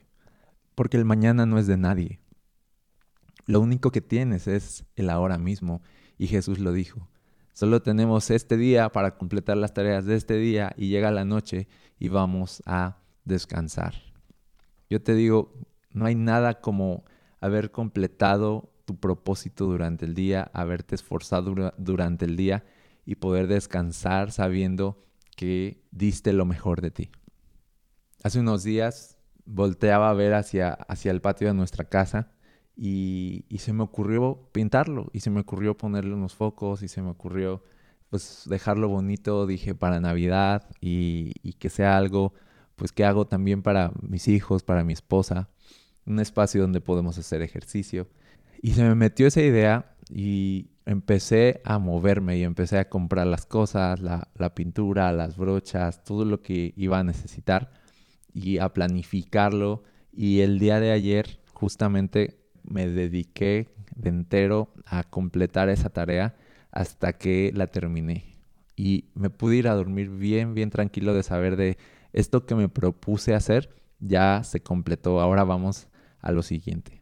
Porque 0.75 0.97
el 0.97 1.05
mañana 1.05 1.47
no 1.47 1.57
es 1.57 1.65
de 1.65 1.77
nadie. 1.77 2.19
Lo 3.47 3.59
único 3.59 3.89
que 3.89 4.01
tienes 4.01 4.45
es 4.45 4.85
el 4.95 5.09
ahora 5.09 5.39
mismo. 5.39 5.81
Y 6.19 6.27
Jesús 6.27 6.59
lo 6.59 6.71
dijo. 6.71 7.09
Solo 7.53 7.81
tenemos 7.81 8.29
este 8.29 8.55
día 8.55 8.91
para 8.91 9.17
completar 9.17 9.57
las 9.57 9.73
tareas 9.73 10.05
de 10.05 10.15
este 10.15 10.35
día 10.35 10.75
y 10.77 10.89
llega 10.89 11.09
la 11.09 11.25
noche 11.25 11.67
y 11.97 12.09
vamos 12.09 12.61
a 12.67 12.99
descansar. 13.25 13.95
Yo 14.91 15.01
te 15.01 15.15
digo, 15.15 15.55
no 15.89 16.05
hay 16.05 16.13
nada 16.13 16.61
como 16.61 17.03
haber 17.41 17.71
completado 17.71 18.71
tu 18.85 18.99
propósito 18.99 19.65
durante 19.65 20.05
el 20.05 20.13
día, 20.13 20.51
haberte 20.53 20.93
esforzado 20.93 21.73
durante 21.79 22.25
el 22.25 22.35
día 22.35 22.63
y 23.07 23.15
poder 23.15 23.47
descansar 23.47 24.31
sabiendo 24.31 25.03
que 25.35 25.81
diste 25.89 26.31
lo 26.31 26.45
mejor 26.45 26.81
de 26.81 26.91
ti. 26.91 27.09
Hace 28.27 28.41
unos 28.41 28.61
días 28.61 29.17
volteaba 29.45 30.09
a 30.09 30.13
ver 30.13 30.33
hacia, 30.33 30.73
hacia 30.73 31.11
el 31.11 31.21
patio 31.21 31.47
de 31.47 31.53
nuestra 31.53 31.85
casa 31.85 32.33
y, 32.75 33.45
se 33.57 33.71
me 33.71 33.83
ocurrió 33.83 34.49
pintarlo 34.51 35.09
y 35.13 35.21
se 35.21 35.29
me 35.29 35.39
ocurrió 35.39 35.77
ponerle 35.77 36.13
unos 36.13 36.35
focos 36.35 36.83
y 36.83 36.89
se 36.89 37.01
me 37.01 37.09
ocurrió 37.09 37.63
pues 38.09 38.43
dejarlo 38.49 38.89
bonito, 38.89 39.47
dije, 39.47 39.75
para 39.75 40.01
Navidad 40.01 40.67
y, 40.81 41.35
y 41.41 41.53
que 41.53 41.69
sea 41.69 41.95
algo 41.95 42.33
pues 42.75 42.91
que 42.91 43.05
hago 43.05 43.27
también 43.27 43.61
para 43.61 43.93
mis 44.01 44.27
hijos, 44.27 44.61
para 44.61 44.83
mi 44.83 44.91
esposa, 44.91 45.47
un 46.05 46.19
espacio 46.19 46.59
donde 46.59 46.81
podemos 46.81 47.17
hacer 47.17 47.41
ejercicio. 47.41 48.09
Y 48.61 48.73
se 48.73 48.83
me 48.83 48.95
metió 48.95 49.27
esa 49.27 49.41
idea 49.41 49.95
y 50.09 50.71
empecé 50.85 51.61
a 51.63 51.79
moverme 51.79 52.37
y 52.37 52.43
empecé 52.43 52.77
a 52.77 52.89
comprar 52.89 53.25
las 53.25 53.45
cosas, 53.45 54.01
la, 54.01 54.27
la 54.35 54.53
pintura, 54.53 55.13
las 55.13 55.37
brochas, 55.37 56.03
todo 56.03 56.25
lo 56.25 56.41
que 56.41 56.73
iba 56.75 56.99
a 56.99 57.05
necesitar 57.05 57.86
y 58.37 58.59
a 58.59 58.69
planificarlo. 58.69 59.83
Y 60.11 60.41
el 60.41 60.59
día 60.59 60.79
de 60.79 60.91
ayer 60.91 61.39
justamente 61.53 62.39
me 62.63 62.87
dediqué 62.87 63.73
de 63.95 64.09
entero 64.09 64.73
a 64.85 65.03
completar 65.03 65.69
esa 65.69 65.89
tarea 65.89 66.35
hasta 66.71 67.13
que 67.13 67.51
la 67.55 67.67
terminé. 67.67 68.37
Y 68.75 69.05
me 69.15 69.31
pude 69.31 69.55
ir 69.55 69.67
a 69.67 69.73
dormir 69.73 70.09
bien, 70.09 70.53
bien 70.53 70.69
tranquilo 70.69 71.13
de 71.13 71.23
saber 71.23 71.55
de 71.55 71.77
esto 72.13 72.45
que 72.45 72.55
me 72.55 72.69
propuse 72.69 73.33
hacer 73.33 73.75
ya 73.99 74.43
se 74.43 74.61
completó. 74.61 75.19
Ahora 75.19 75.43
vamos 75.43 75.87
a 76.19 76.31
lo 76.31 76.43
siguiente. 76.43 77.01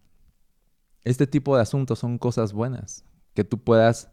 Este 1.03 1.27
tipo 1.27 1.55
de 1.55 1.61
asuntos 1.61 1.99
son 1.99 2.17
cosas 2.17 2.53
buenas, 2.53 3.03
que 3.33 3.43
tú 3.43 3.61
puedas 3.61 4.09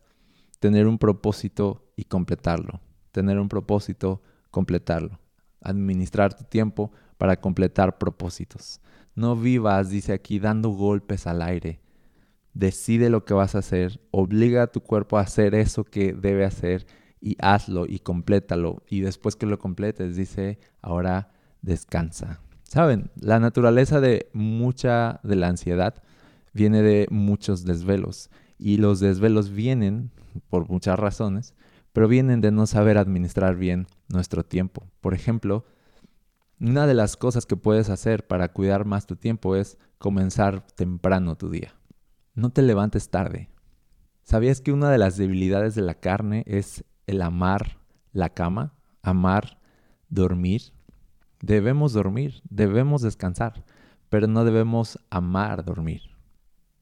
tener 0.58 0.88
un 0.88 0.98
propósito 0.98 1.92
y 1.96 2.04
completarlo. 2.04 2.80
Tener 3.12 3.38
un 3.38 3.48
propósito, 3.48 4.22
completarlo. 4.50 5.20
Administrar 5.60 6.34
tu 6.34 6.44
tiempo 6.44 6.90
para 7.22 7.36
completar 7.36 7.98
propósitos. 7.98 8.80
No 9.14 9.36
vivas, 9.36 9.90
dice 9.90 10.12
aquí, 10.12 10.40
dando 10.40 10.70
golpes 10.70 11.28
al 11.28 11.40
aire. 11.40 11.80
Decide 12.52 13.10
lo 13.10 13.24
que 13.24 13.32
vas 13.32 13.54
a 13.54 13.60
hacer, 13.60 14.00
obliga 14.10 14.64
a 14.64 14.66
tu 14.66 14.80
cuerpo 14.80 15.16
a 15.16 15.20
hacer 15.20 15.54
eso 15.54 15.84
que 15.84 16.14
debe 16.14 16.44
hacer 16.44 16.84
y 17.20 17.36
hazlo 17.38 17.86
y 17.86 18.00
complétalo. 18.00 18.82
Y 18.88 19.02
después 19.02 19.36
que 19.36 19.46
lo 19.46 19.56
completes, 19.60 20.16
dice, 20.16 20.58
ahora 20.80 21.30
descansa. 21.60 22.40
Saben, 22.64 23.12
la 23.14 23.38
naturaleza 23.38 24.00
de 24.00 24.28
mucha 24.32 25.20
de 25.22 25.36
la 25.36 25.46
ansiedad 25.46 26.02
viene 26.52 26.82
de 26.82 27.06
muchos 27.08 27.64
desvelos. 27.64 28.30
Y 28.58 28.78
los 28.78 28.98
desvelos 28.98 29.50
vienen 29.50 30.10
por 30.48 30.68
muchas 30.68 30.98
razones, 30.98 31.54
pero 31.92 32.08
vienen 32.08 32.40
de 32.40 32.50
no 32.50 32.66
saber 32.66 32.98
administrar 32.98 33.54
bien 33.54 33.86
nuestro 34.08 34.42
tiempo. 34.42 34.88
Por 35.00 35.14
ejemplo, 35.14 35.64
una 36.62 36.86
de 36.86 36.94
las 36.94 37.16
cosas 37.16 37.44
que 37.44 37.56
puedes 37.56 37.90
hacer 37.90 38.24
para 38.28 38.52
cuidar 38.52 38.84
más 38.84 39.06
tu 39.06 39.16
tiempo 39.16 39.56
es 39.56 39.78
comenzar 39.98 40.64
temprano 40.76 41.36
tu 41.36 41.50
día. 41.50 41.74
No 42.34 42.50
te 42.50 42.62
levantes 42.62 43.10
tarde. 43.10 43.50
¿Sabías 44.22 44.60
que 44.60 44.70
una 44.70 44.88
de 44.88 44.98
las 44.98 45.16
debilidades 45.16 45.74
de 45.74 45.82
la 45.82 45.94
carne 45.94 46.44
es 46.46 46.84
el 47.08 47.20
amar 47.20 47.78
la 48.12 48.28
cama? 48.28 48.74
Amar 49.02 49.60
dormir. 50.08 50.72
Debemos 51.40 51.94
dormir, 51.94 52.42
debemos 52.48 53.02
descansar, 53.02 53.64
pero 54.08 54.28
no 54.28 54.44
debemos 54.44 55.00
amar 55.10 55.64
dormir. 55.64 56.02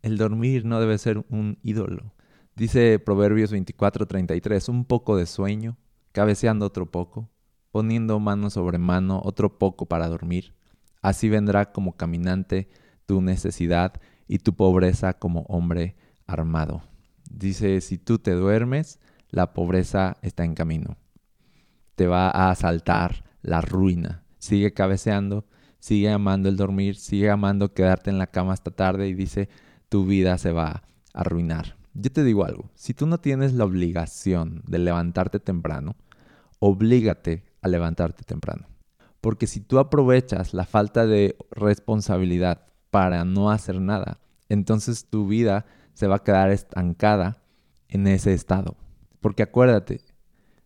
El 0.02 0.18
dormir 0.18 0.66
no 0.66 0.78
debe 0.78 0.98
ser 0.98 1.24
un 1.30 1.58
ídolo. 1.62 2.12
Dice 2.54 2.98
Proverbios 2.98 3.50
24:33, 3.50 4.68
un 4.68 4.84
poco 4.84 5.16
de 5.16 5.24
sueño, 5.24 5.78
cabeceando 6.12 6.66
otro 6.66 6.90
poco, 6.90 7.30
poniendo 7.70 8.18
mano 8.20 8.50
sobre 8.50 8.78
mano 8.78 9.20
otro 9.24 9.58
poco 9.58 9.86
para 9.86 10.08
dormir. 10.08 10.54
Así 11.02 11.28
vendrá 11.28 11.72
como 11.72 11.96
caminante 11.96 12.68
tu 13.06 13.22
necesidad 13.22 14.00
y 14.28 14.38
tu 14.38 14.54
pobreza 14.54 15.14
como 15.14 15.42
hombre 15.42 15.96
armado. 16.26 16.82
Dice, 17.30 17.80
si 17.80 17.98
tú 17.98 18.18
te 18.18 18.32
duermes, 18.32 19.00
la 19.30 19.52
pobreza 19.52 20.16
está 20.22 20.44
en 20.44 20.54
camino. 20.54 20.96
Te 21.94 22.06
va 22.06 22.30
a 22.30 22.50
asaltar 22.50 23.24
la 23.42 23.60
ruina. 23.60 24.24
Sigue 24.38 24.72
cabeceando, 24.72 25.46
sigue 25.78 26.10
amando 26.10 26.48
el 26.48 26.56
dormir, 26.56 26.96
sigue 26.96 27.30
amando 27.30 27.72
quedarte 27.72 28.10
en 28.10 28.18
la 28.18 28.26
cama 28.26 28.52
hasta 28.52 28.70
tarde 28.70 29.08
y 29.08 29.14
dice, 29.14 29.48
tu 29.88 30.06
vida 30.06 30.38
se 30.38 30.52
va 30.52 30.68
a 30.68 30.82
arruinar. 31.12 31.76
Yo 31.94 32.10
te 32.12 32.22
digo 32.22 32.44
algo, 32.44 32.70
si 32.74 32.94
tú 32.94 33.06
no 33.06 33.18
tienes 33.18 33.52
la 33.52 33.64
obligación 33.64 34.62
de 34.66 34.78
levantarte 34.78 35.40
temprano, 35.40 35.96
oblígate 36.60 37.49
a 37.62 37.68
levantarte 37.68 38.24
temprano. 38.24 38.66
Porque 39.20 39.46
si 39.46 39.60
tú 39.60 39.78
aprovechas 39.78 40.54
la 40.54 40.64
falta 40.64 41.06
de 41.06 41.36
responsabilidad 41.50 42.66
para 42.90 43.24
no 43.24 43.50
hacer 43.50 43.80
nada, 43.80 44.20
entonces 44.48 45.06
tu 45.06 45.26
vida 45.26 45.66
se 45.94 46.06
va 46.06 46.16
a 46.16 46.24
quedar 46.24 46.50
estancada 46.50 47.42
en 47.88 48.06
ese 48.06 48.32
estado. 48.32 48.76
Porque 49.20 49.42
acuérdate, 49.42 50.00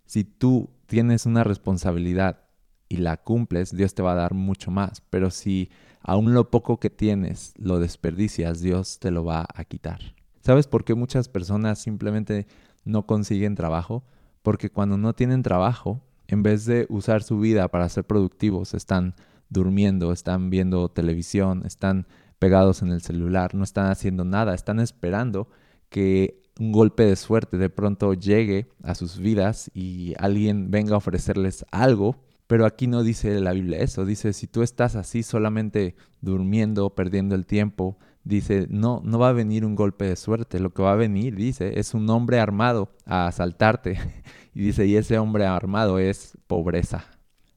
si 0.06 0.24
tú 0.24 0.70
tienes 0.86 1.26
una 1.26 1.44
responsabilidad 1.44 2.44
y 2.88 2.98
la 2.98 3.16
cumples, 3.16 3.76
Dios 3.76 3.94
te 3.94 4.02
va 4.02 4.12
a 4.12 4.16
dar 4.16 4.34
mucho 4.34 4.70
más. 4.70 5.00
Pero 5.10 5.30
si 5.30 5.70
aún 6.00 6.34
lo 6.34 6.50
poco 6.50 6.78
que 6.78 6.90
tienes 6.90 7.52
lo 7.56 7.80
desperdicias, 7.80 8.60
Dios 8.60 9.00
te 9.00 9.10
lo 9.10 9.24
va 9.24 9.46
a 9.52 9.64
quitar. 9.64 10.14
¿Sabes 10.40 10.66
por 10.66 10.84
qué 10.84 10.94
muchas 10.94 11.28
personas 11.28 11.78
simplemente 11.78 12.46
no 12.84 13.06
consiguen 13.06 13.54
trabajo? 13.54 14.04
Porque 14.42 14.70
cuando 14.70 14.98
no 14.98 15.14
tienen 15.14 15.42
trabajo, 15.42 16.02
en 16.34 16.42
vez 16.42 16.66
de 16.66 16.86
usar 16.90 17.22
su 17.22 17.38
vida 17.38 17.68
para 17.68 17.88
ser 17.88 18.04
productivos, 18.04 18.74
están 18.74 19.14
durmiendo, 19.48 20.12
están 20.12 20.50
viendo 20.50 20.90
televisión, 20.90 21.62
están 21.64 22.06
pegados 22.38 22.82
en 22.82 22.90
el 22.90 23.00
celular, 23.00 23.54
no 23.54 23.64
están 23.64 23.86
haciendo 23.86 24.24
nada, 24.24 24.52
están 24.52 24.80
esperando 24.80 25.48
que 25.88 26.42
un 26.58 26.72
golpe 26.72 27.04
de 27.04 27.16
suerte 27.16 27.56
de 27.56 27.70
pronto 27.70 28.14
llegue 28.14 28.68
a 28.82 28.94
sus 28.94 29.18
vidas 29.18 29.70
y 29.74 30.14
alguien 30.18 30.70
venga 30.70 30.94
a 30.94 30.98
ofrecerles 30.98 31.64
algo. 31.70 32.16
Pero 32.46 32.66
aquí 32.66 32.86
no 32.86 33.02
dice 33.02 33.40
la 33.40 33.52
Biblia 33.52 33.78
eso, 33.78 34.04
dice 34.04 34.32
si 34.32 34.46
tú 34.46 34.62
estás 34.62 34.96
así 34.96 35.22
solamente 35.22 35.96
durmiendo, 36.20 36.94
perdiendo 36.94 37.34
el 37.34 37.46
tiempo, 37.46 37.98
dice, 38.24 38.66
no, 38.70 39.00
no 39.04 39.18
va 39.18 39.28
a 39.28 39.32
venir 39.32 39.64
un 39.64 39.74
golpe 39.74 40.06
de 40.06 40.16
suerte, 40.16 40.58
lo 40.58 40.72
que 40.72 40.82
va 40.82 40.92
a 40.92 40.96
venir, 40.96 41.36
dice, 41.36 41.78
es 41.78 41.94
un 41.94 42.08
hombre 42.10 42.40
armado 42.40 42.90
a 43.06 43.26
asaltarte. 43.26 43.98
y 44.54 44.62
dice, 44.62 44.86
y 44.86 44.96
ese 44.96 45.18
hombre 45.18 45.46
armado 45.46 45.98
es 45.98 46.36
pobreza. 46.46 47.04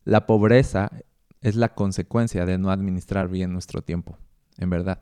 La 0.04 0.26
pobreza 0.26 0.92
es 1.42 1.56
la 1.56 1.74
consecuencia 1.74 2.46
de 2.46 2.58
no 2.58 2.70
administrar 2.70 3.30
bien 3.30 3.54
nuestro 3.54 3.82
tiempo, 3.82 4.18
en 4.58 4.70
verdad. 4.70 5.02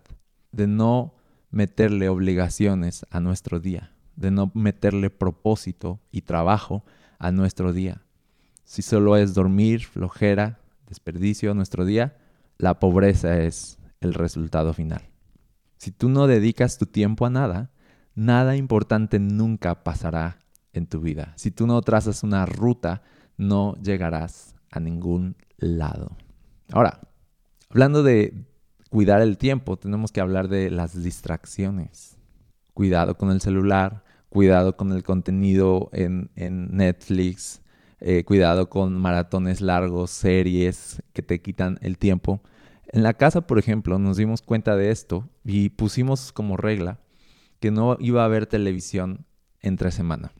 De 0.51 0.67
no 0.67 1.15
meterle 1.49 2.09
obligaciones 2.09 3.05
a 3.09 3.19
nuestro 3.19 3.59
día, 3.59 3.91
de 4.15 4.31
no 4.31 4.51
meterle 4.53 5.09
propósito 5.09 5.99
y 6.11 6.21
trabajo 6.21 6.85
a 7.17 7.31
nuestro 7.31 7.73
día. 7.73 8.04
Si 8.65 8.81
solo 8.81 9.15
es 9.15 9.33
dormir, 9.33 9.85
flojera, 9.85 10.59
desperdicio 10.87 11.53
nuestro 11.53 11.85
día, 11.85 12.17
la 12.57 12.79
pobreza 12.79 13.39
es 13.39 13.79
el 14.01 14.13
resultado 14.13 14.73
final. 14.73 15.01
Si 15.77 15.91
tú 15.91 16.09
no 16.09 16.27
dedicas 16.27 16.77
tu 16.77 16.85
tiempo 16.85 17.25
a 17.25 17.29
nada, 17.29 17.71
nada 18.15 18.55
importante 18.55 19.19
nunca 19.19 19.83
pasará 19.83 20.39
en 20.73 20.87
tu 20.87 20.99
vida. 20.99 21.33
Si 21.37 21.51
tú 21.51 21.67
no 21.67 21.81
trazas 21.81 22.23
una 22.23 22.45
ruta, 22.45 23.01
no 23.37 23.75
llegarás 23.81 24.55
a 24.71 24.79
ningún 24.79 25.35
lado. 25.57 26.11
Ahora, 26.71 27.01
hablando 27.69 28.03
de 28.03 28.45
cuidar 28.89 29.21
el 29.21 29.37
tiempo, 29.37 29.77
tenemos 29.77 30.11
que 30.11 30.21
hablar 30.21 30.47
de 30.47 30.69
las 30.71 31.01
distracciones. 31.01 32.17
Cuidado 32.73 33.17
con 33.17 33.31
el 33.31 33.41
celular, 33.41 34.03
cuidado 34.29 34.75
con 34.75 34.91
el 34.91 35.03
contenido 35.03 35.89
en, 35.93 36.29
Netflix, 36.35 37.61
eh, 38.07 38.23
cuidado 38.23 38.69
con 38.69 38.93
maratones 38.93 39.61
largos, 39.61 40.11
series 40.11 41.01
que 41.11 41.23
te 41.23 41.41
quitan 41.41 41.79
el 41.81 41.97
tiempo. 41.97 42.39
En 42.89 43.01
la 43.01 43.15
casa, 43.15 43.47
por 43.47 43.57
ejemplo, 43.57 43.97
nos 43.97 44.15
dimos 44.15 44.43
cuenta 44.43 44.75
de 44.75 44.91
esto 44.91 45.27
y 45.43 45.69
pusimos 45.69 46.31
como 46.31 46.55
regla 46.55 46.99
que 47.59 47.71
no 47.71 47.97
iba 47.99 48.21
a 48.21 48.25
haber 48.25 48.45
televisión 48.45 49.25
entre 49.59 49.89
semana. 49.89 50.33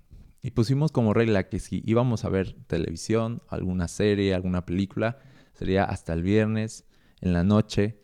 Y 0.43 0.51
pusimos 0.51 0.91
como 0.91 1.15
regla 1.15 1.49
que 1.49 1.57
si 1.57 1.81
íbamos 1.87 2.23
a 2.23 2.29
ver 2.29 2.55
televisión, 2.67 3.41
alguna 3.49 3.87
serie, 3.87 4.35
alguna 4.35 4.63
película, 4.63 5.17
sería 5.55 5.85
hasta 5.85 6.13
el 6.13 6.21
viernes, 6.21 6.85
en 7.19 7.33
la 7.33 7.43
noche, 7.43 7.99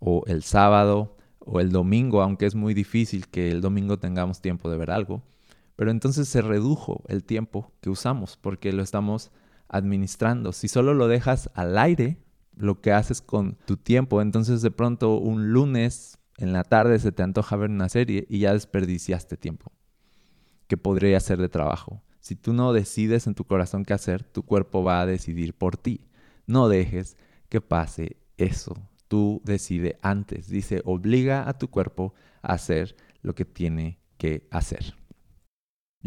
o 0.00 0.22
el 0.26 0.42
sábado, 0.42 1.16
o 1.38 1.60
el 1.60 1.72
domingo, 1.72 2.20
aunque 2.20 2.44
es 2.44 2.54
muy 2.54 2.74
difícil 2.74 3.28
que 3.28 3.50
el 3.50 3.62
domingo 3.62 3.98
tengamos 3.98 4.42
tiempo 4.42 4.70
de 4.70 4.76
ver 4.76 4.90
algo. 4.90 5.22
Pero 5.78 5.92
entonces 5.92 6.28
se 6.28 6.42
redujo 6.42 7.04
el 7.06 7.22
tiempo 7.22 7.70
que 7.80 7.88
usamos 7.88 8.36
porque 8.36 8.72
lo 8.72 8.82
estamos 8.82 9.30
administrando. 9.68 10.50
Si 10.50 10.66
solo 10.66 10.92
lo 10.92 11.06
dejas 11.06 11.50
al 11.54 11.78
aire, 11.78 12.18
lo 12.56 12.80
que 12.80 12.90
haces 12.90 13.22
con 13.22 13.54
tu 13.64 13.76
tiempo. 13.76 14.20
Entonces 14.20 14.60
de 14.60 14.72
pronto 14.72 15.18
un 15.18 15.52
lunes 15.52 16.18
en 16.36 16.52
la 16.52 16.64
tarde 16.64 16.98
se 16.98 17.12
te 17.12 17.22
antoja 17.22 17.54
ver 17.54 17.70
una 17.70 17.88
serie 17.88 18.26
y 18.28 18.40
ya 18.40 18.54
desperdiciaste 18.54 19.36
tiempo 19.36 19.70
que 20.66 20.76
podría 20.76 21.20
ser 21.20 21.38
de 21.38 21.48
trabajo. 21.48 22.02
Si 22.18 22.34
tú 22.34 22.54
no 22.54 22.72
decides 22.72 23.28
en 23.28 23.36
tu 23.36 23.44
corazón 23.44 23.84
qué 23.84 23.94
hacer, 23.94 24.24
tu 24.24 24.42
cuerpo 24.42 24.82
va 24.82 25.00
a 25.00 25.06
decidir 25.06 25.54
por 25.54 25.76
ti. 25.76 26.08
No 26.48 26.68
dejes 26.68 27.16
que 27.48 27.60
pase 27.60 28.16
eso. 28.36 28.74
Tú 29.06 29.42
decide 29.44 29.96
antes. 30.02 30.48
Dice, 30.48 30.82
obliga 30.84 31.48
a 31.48 31.56
tu 31.56 31.68
cuerpo 31.68 32.14
a 32.42 32.54
hacer 32.54 32.96
lo 33.22 33.36
que 33.36 33.44
tiene 33.44 34.00
que 34.16 34.48
hacer. 34.50 34.96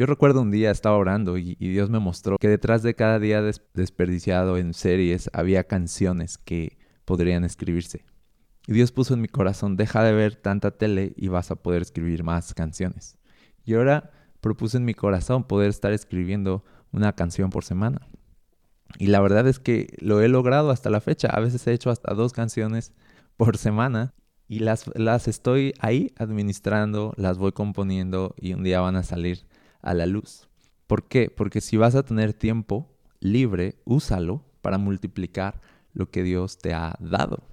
Yo 0.01 0.07
recuerdo 0.07 0.41
un 0.41 0.49
día 0.49 0.71
estaba 0.71 0.97
orando 0.97 1.37
y, 1.37 1.53
Dios 1.53 1.91
me 1.91 1.99
mostró 1.99 2.39
que 2.39 2.47
detrás 2.47 2.81
de 2.81 2.95
cada 2.95 3.19
día 3.19 3.43
desperdiciado 3.75 4.57
en 4.57 4.73
series 4.73 5.29
había 5.31 5.65
canciones 5.65 6.39
que 6.39 6.79
podrían 7.05 7.43
escribirse. 7.43 8.03
Y 8.65 8.73
Dios 8.73 8.91
puso 8.91 9.13
en 9.13 9.21
mi 9.21 9.27
corazón, 9.27 9.77
deja 9.77 10.03
de 10.03 10.13
ver 10.13 10.37
tanta 10.37 10.71
tele 10.71 11.13
y 11.17 11.27
vas 11.27 11.51
a 11.51 11.55
poder 11.55 11.83
escribir 11.83 12.23
más 12.23 12.55
canciones. 12.55 13.19
Y 13.63 13.75
ahora 13.75 14.09
propuse 14.39 14.77
en 14.77 14.85
mi 14.85 14.95
corazón 14.95 15.43
poder 15.43 15.69
estar 15.69 15.93
escribiendo 15.93 16.65
una 16.91 17.13
canción 17.13 17.51
por 17.51 17.63
semana. 17.63 18.01
Y 18.97 19.05
la 19.05 19.19
verdad 19.19 19.47
es 19.47 19.59
que 19.59 19.95
lo 19.99 20.19
he 20.23 20.29
logrado 20.29 20.71
hasta 20.71 20.89
la 20.89 21.01
fecha. 21.01 21.27
A 21.27 21.41
veces 21.41 21.67
he 21.67 21.73
hecho 21.73 21.91
hasta 21.91 22.15
dos 22.15 22.33
canciones 22.33 22.91
por 23.37 23.55
semana 23.55 24.15
y 24.47 24.61
las, 24.61 24.89
las 24.95 25.27
estoy 25.27 25.75
ahí 25.79 26.11
administrando, 26.17 27.13
las 27.17 27.37
voy 27.37 27.51
componiendo 27.51 28.33
y 28.35 28.53
un 28.53 28.63
día 28.63 28.81
van 28.81 28.95
a 28.95 29.03
salir 29.03 29.45
a 29.81 29.93
la 29.93 30.05
luz. 30.05 30.47
¿Por 30.87 31.07
qué? 31.07 31.29
Porque 31.29 31.61
si 31.61 31.77
vas 31.77 31.95
a 31.95 32.03
tener 32.03 32.33
tiempo 32.33 32.89
libre, 33.19 33.75
úsalo 33.85 34.43
para 34.61 34.77
multiplicar 34.77 35.61
lo 35.93 36.09
que 36.09 36.23
Dios 36.23 36.57
te 36.57 36.73
ha 36.73 36.95
dado. 36.99 37.43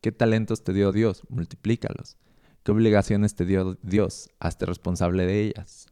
¿Qué 0.00 0.12
talentos 0.12 0.64
te 0.64 0.72
dio 0.72 0.92
Dios? 0.92 1.22
Multiplícalos. 1.28 2.16
¿Qué 2.62 2.72
obligaciones 2.72 3.34
te 3.34 3.44
dio 3.44 3.78
Dios? 3.82 4.30
Hazte 4.38 4.66
responsable 4.66 5.26
de 5.26 5.42
ellas. 5.42 5.86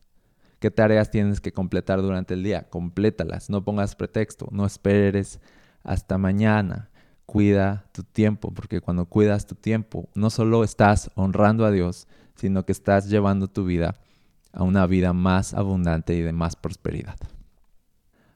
¿Qué 0.60 0.70
tareas 0.70 1.10
tienes 1.10 1.40
que 1.40 1.52
completar 1.52 2.02
durante 2.02 2.34
el 2.34 2.42
día? 2.42 2.68
Complétalas. 2.68 3.50
No 3.50 3.64
pongas 3.64 3.94
pretexto. 3.94 4.48
No 4.50 4.66
esperes 4.66 5.40
hasta 5.82 6.18
mañana. 6.18 6.90
Cuida 7.26 7.90
tu 7.92 8.02
tiempo, 8.02 8.52
porque 8.54 8.80
cuando 8.80 9.06
cuidas 9.06 9.46
tu 9.46 9.54
tiempo, 9.54 10.08
no 10.14 10.30
solo 10.30 10.64
estás 10.64 11.10
honrando 11.14 11.66
a 11.66 11.70
Dios, 11.70 12.08
sino 12.36 12.64
que 12.64 12.72
estás 12.72 13.08
llevando 13.10 13.48
tu 13.48 13.64
vida 13.64 14.00
a 14.52 14.62
una 14.62 14.86
vida 14.86 15.12
más 15.12 15.54
abundante 15.54 16.14
y 16.14 16.22
de 16.22 16.32
más 16.32 16.56
prosperidad. 16.56 17.16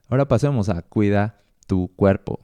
Ahora 0.09 0.29
pasemos 0.29 0.69
a 0.69 0.83
cuida 0.83 1.43
tu 1.67 1.89
cuerpo. 1.95 2.41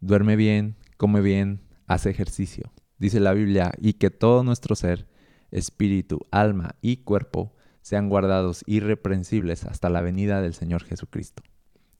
Duerme 0.00 0.36
bien, 0.36 0.76
come 0.96 1.20
bien, 1.20 1.62
hace 1.86 2.10
ejercicio. 2.10 2.72
Dice 2.98 3.20
la 3.20 3.32
Biblia, 3.32 3.72
y 3.78 3.94
que 3.94 4.10
todo 4.10 4.42
nuestro 4.42 4.74
ser, 4.74 5.08
espíritu, 5.50 6.20
alma 6.30 6.76
y 6.82 6.98
cuerpo 6.98 7.54
sean 7.80 8.08
guardados 8.08 8.62
irreprensibles 8.66 9.64
hasta 9.64 9.88
la 9.88 10.02
venida 10.02 10.42
del 10.42 10.54
Señor 10.54 10.84
Jesucristo. 10.84 11.42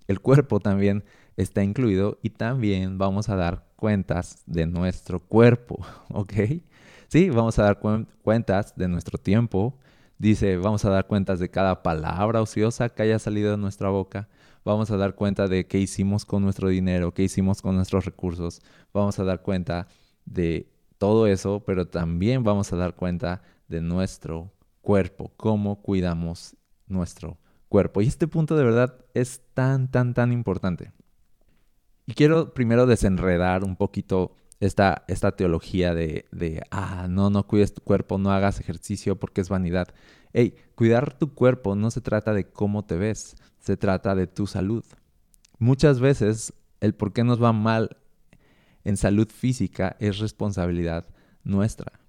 El 0.07 0.21
cuerpo 0.21 0.61
también 0.61 1.05
está 1.37 1.62
incluido 1.62 2.19
y 2.23 2.31
también 2.31 2.99
vamos 2.99 3.29
a 3.29 3.37
dar 3.37 3.69
cuentas 3.77 4.43
de 4.47 4.67
nuestro 4.67 5.21
cuerpo, 5.21 5.79
¿ok? 6.11 6.33
Sí, 7.09 7.31
vamos 7.31 7.59
a 7.59 7.62
dar 7.62 7.79
cuentas 8.23 8.75
de 8.77 8.88
nuestro 8.88 9.19
tiempo. 9.19 9.79
Dice, 10.19 10.57
vamos 10.57 10.85
a 10.85 10.91
dar 10.91 11.07
cuentas 11.07 11.39
de 11.39 11.49
cada 11.49 11.83
palabra 11.83 12.43
ociosa 12.43 12.89
que 12.89 13.03
haya 13.03 13.21
salido 13.21 13.53
de 13.53 13.57
nuestra 13.57 13.89
boca. 13.89 14.29
Vamos 14.65 14.91
a 14.91 14.97
dar 14.97 15.15
cuenta 15.15 15.47
de 15.47 15.67
qué 15.69 15.79
hicimos 15.79 16.25
con 16.25 16.43
nuestro 16.43 16.69
dinero, 16.69 17.15
qué 17.15 17.23
hicimos 17.23 17.63
con 17.63 17.77
nuestros 17.77 18.05
recursos. 18.05 18.61
Vamos 18.93 19.19
a 19.21 19.25
dar 19.25 19.43
cuenta 19.43 19.87
de 20.25 20.69
todo 20.99 21.29
eso, 21.29 21.63
pero 21.65 21.87
también 21.87 22.43
vamos 22.43 22.73
a 22.73 22.77
dar 22.77 22.97
cuenta 22.97 23.43
de 23.69 23.81
nuestro 23.81 24.53
cuerpo, 24.81 25.31
cómo 25.37 25.83
cuidamos 25.83 26.57
nuestro 26.89 27.39
cuerpo. 27.69 28.01
Y 28.03 28.09
este 28.09 28.27
punto 28.27 28.57
de 28.57 28.65
verdad 28.65 28.97
es 29.15 29.43
tan, 29.55 29.89
tan, 29.89 30.15
tan 30.15 30.33
importante. 30.33 30.93
Y 32.07 32.15
quiero 32.15 32.55
primero 32.55 32.87
desenredar 32.87 33.63
un 33.63 33.77
poquito 33.77 34.33
esta, 34.61 35.05
esta 35.09 35.33
teología 35.33 35.95
de, 35.95 36.27
de, 36.33 36.62
ah, 36.71 37.07
no, 37.09 37.31
no 37.31 37.47
cuides 37.47 37.75
tu 37.75 37.83
cuerpo, 37.83 38.19
no 38.19 38.33
hagas 38.33 38.61
ejercicio 38.61 39.19
porque 39.19 39.41
es 39.41 39.49
vanidad. 39.49 39.88
Hey, 40.33 40.57
cuidar 40.75 41.17
tu 41.17 41.35
cuerpo 41.35 41.75
no 41.75 41.91
se 41.91 42.00
trata 42.00 42.33
de 42.33 42.49
cómo 42.50 42.85
te 42.85 42.97
ves, 42.97 43.37
se 43.61 43.77
trata 43.77 44.15
de 44.15 44.27
tu 44.27 44.47
salud. 44.47 44.85
Muchas 45.59 46.00
veces 46.00 46.53
el 46.81 46.95
por 46.95 47.12
qué 47.12 47.25
nos 47.25 47.43
va 47.43 47.53
mal 47.53 47.97
en 48.85 48.97
salud 48.97 49.29
física 49.29 49.97
es 50.00 50.19
responsabilidad 50.19 51.07
nuestra. 51.45 52.00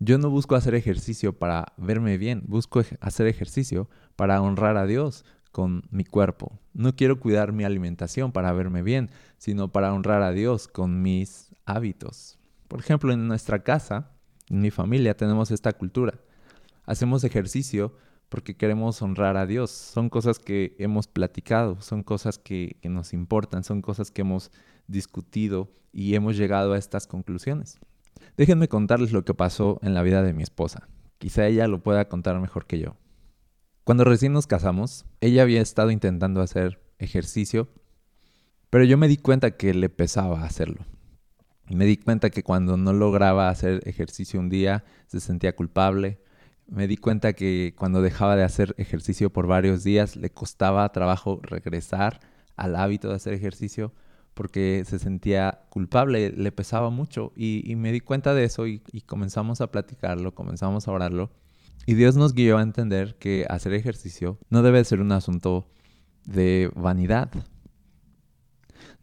Yo 0.00 0.18
no 0.18 0.28
busco 0.28 0.54
hacer 0.54 0.74
ejercicio 0.74 1.38
para 1.38 1.72
verme 1.76 2.18
bien, 2.18 2.42
busco 2.46 2.82
hacer 3.00 3.26
ejercicio 3.26 3.88
para 4.16 4.42
honrar 4.42 4.76
a 4.76 4.86
Dios 4.86 5.24
con 5.52 5.84
mi 5.90 6.04
cuerpo. 6.04 6.58
No 6.72 6.96
quiero 6.96 7.20
cuidar 7.20 7.52
mi 7.52 7.64
alimentación 7.64 8.32
para 8.32 8.52
verme 8.52 8.82
bien, 8.82 9.10
sino 9.38 9.70
para 9.70 9.94
honrar 9.94 10.22
a 10.22 10.32
Dios 10.32 10.66
con 10.66 11.00
mis 11.00 11.53
hábitos. 11.66 12.38
Por 12.68 12.80
ejemplo, 12.80 13.12
en 13.12 13.28
nuestra 13.28 13.62
casa, 13.62 14.10
en 14.48 14.60
mi 14.60 14.70
familia, 14.70 15.16
tenemos 15.16 15.50
esta 15.50 15.72
cultura. 15.72 16.20
Hacemos 16.84 17.24
ejercicio 17.24 17.94
porque 18.28 18.56
queremos 18.56 19.00
honrar 19.02 19.36
a 19.36 19.46
Dios. 19.46 19.70
Son 19.70 20.10
cosas 20.10 20.38
que 20.38 20.76
hemos 20.78 21.06
platicado, 21.06 21.80
son 21.80 22.02
cosas 22.02 22.38
que, 22.38 22.78
que 22.82 22.88
nos 22.88 23.12
importan, 23.12 23.64
son 23.64 23.80
cosas 23.80 24.10
que 24.10 24.22
hemos 24.22 24.50
discutido 24.86 25.72
y 25.92 26.14
hemos 26.14 26.36
llegado 26.36 26.72
a 26.72 26.78
estas 26.78 27.06
conclusiones. 27.06 27.78
Déjenme 28.36 28.68
contarles 28.68 29.12
lo 29.12 29.24
que 29.24 29.34
pasó 29.34 29.78
en 29.82 29.94
la 29.94 30.02
vida 30.02 30.22
de 30.22 30.32
mi 30.32 30.42
esposa. 30.42 30.88
Quizá 31.18 31.46
ella 31.46 31.68
lo 31.68 31.82
pueda 31.82 32.08
contar 32.08 32.40
mejor 32.40 32.66
que 32.66 32.78
yo. 32.78 32.96
Cuando 33.84 34.04
recién 34.04 34.32
nos 34.32 34.46
casamos, 34.46 35.04
ella 35.20 35.42
había 35.42 35.60
estado 35.60 35.90
intentando 35.90 36.40
hacer 36.40 36.82
ejercicio, 36.98 37.68
pero 38.70 38.84
yo 38.84 38.98
me 38.98 39.08
di 39.08 39.18
cuenta 39.18 39.52
que 39.52 39.74
le 39.74 39.88
pesaba 39.88 40.42
hacerlo. 40.44 40.84
Me 41.70 41.86
di 41.86 41.96
cuenta 41.96 42.30
que 42.30 42.42
cuando 42.42 42.76
no 42.76 42.92
lograba 42.92 43.48
hacer 43.48 43.82
ejercicio 43.86 44.38
un 44.38 44.48
día 44.48 44.84
se 45.06 45.20
sentía 45.20 45.56
culpable. 45.56 46.20
Me 46.66 46.86
di 46.86 46.96
cuenta 46.96 47.32
que 47.32 47.74
cuando 47.76 48.02
dejaba 48.02 48.36
de 48.36 48.42
hacer 48.42 48.74
ejercicio 48.78 49.30
por 49.30 49.46
varios 49.46 49.84
días 49.84 50.16
le 50.16 50.30
costaba 50.30 50.90
trabajo 50.92 51.40
regresar 51.42 52.20
al 52.56 52.76
hábito 52.76 53.08
de 53.08 53.16
hacer 53.16 53.34
ejercicio 53.34 53.92
porque 54.34 54.82
se 54.86 54.98
sentía 54.98 55.62
culpable, 55.70 56.30
le 56.30 56.52
pesaba 56.52 56.90
mucho. 56.90 57.32
Y, 57.36 57.74
me 57.76 57.92
di 57.92 58.00
cuenta 58.00 58.34
de 58.34 58.44
eso 58.44 58.66
y, 58.66 58.82
y, 58.92 59.02
comenzamos 59.02 59.60
a 59.60 59.70
platicarlo, 59.70 60.34
comenzamos 60.34 60.88
a 60.88 60.92
orarlo. 60.92 61.30
Y 61.86 61.94
Dios 61.94 62.16
nos 62.16 62.34
guió 62.34 62.58
a 62.58 62.62
entender 62.62 63.16
que 63.16 63.46
hacer 63.48 63.74
ejercicio 63.74 64.38
no 64.50 64.62
debe 64.62 64.82
ser 64.84 65.00
un 65.00 65.12
asunto 65.12 65.68
de 66.24 66.70
vanidad, 66.74 67.30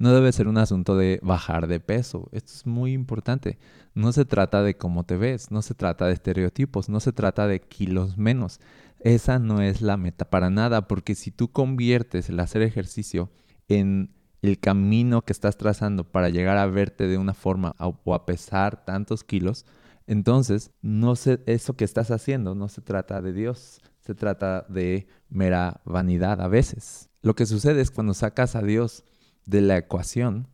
no 0.02 0.14
debe 0.16 0.32
ser 0.32 0.48
un 0.48 0.58
asunto 0.58 0.98
de 0.98 1.20
bajar 1.22 1.68
de 1.68 1.80
peso, 1.80 2.28
esto 2.32 2.52
es 2.54 2.66
muy 2.66 2.92
importante, 2.92 3.60
no 3.94 4.12
se 4.12 4.26
trata 4.26 4.64
de 4.64 4.76
cómo 4.76 5.06
te 5.06 5.16
ves, 5.16 5.52
no 5.52 5.62
se 5.62 5.76
trata 5.76 6.08
de 6.08 6.14
estereotipos, 6.14 6.90
no 6.90 7.00
se 7.00 7.14
trata 7.14 7.46
de 7.46 7.62
kilos 7.62 8.18
menos, 8.18 8.60
esa 9.00 9.38
no 9.38 9.62
es 9.62 9.84
la 9.84 9.98
meta 9.98 10.28
para 10.28 10.50
nada, 10.50 10.88
porque 10.88 11.14
si 11.14 11.30
tú 11.30 11.52
conviertes 11.52 12.30
el 12.30 12.40
hacer 12.40 12.64
ejercicio 12.64 13.30
en 13.68 14.10
el 14.42 14.60
camino 14.60 15.22
que 15.22 15.34
estás 15.34 15.56
trazando 15.56 16.04
para 16.04 16.30
llegar 16.30 16.58
a 16.58 16.66
verte 16.66 17.06
de 17.08 17.20
una 17.20 17.36
forma 17.36 17.76
o 17.78 18.16
a 18.16 18.26
pesar 18.26 18.84
tantos 18.84 19.24
kilos, 19.24 19.68
entonces 20.08 20.72
no 20.82 21.16
sé, 21.16 21.44
eso 21.46 21.76
que 21.76 21.86
estás 21.86 22.10
haciendo 22.10 22.56
no 22.56 22.70
se 22.70 22.82
trata 22.82 23.22
de 23.22 23.34
Dios, 23.34 23.82
se 24.00 24.16
trata 24.16 24.66
de 24.68 25.08
mera 25.30 25.82
vanidad 25.86 26.42
a 26.42 26.48
veces. 26.48 27.08
Lo 27.22 27.36
que 27.36 27.46
sucede 27.46 27.82
es 27.82 27.92
cuando 27.92 28.16
sacas 28.16 28.56
a 28.56 28.64
Dios 28.64 29.04
de 29.46 29.62
la 29.62 29.78
ecuación, 29.78 30.48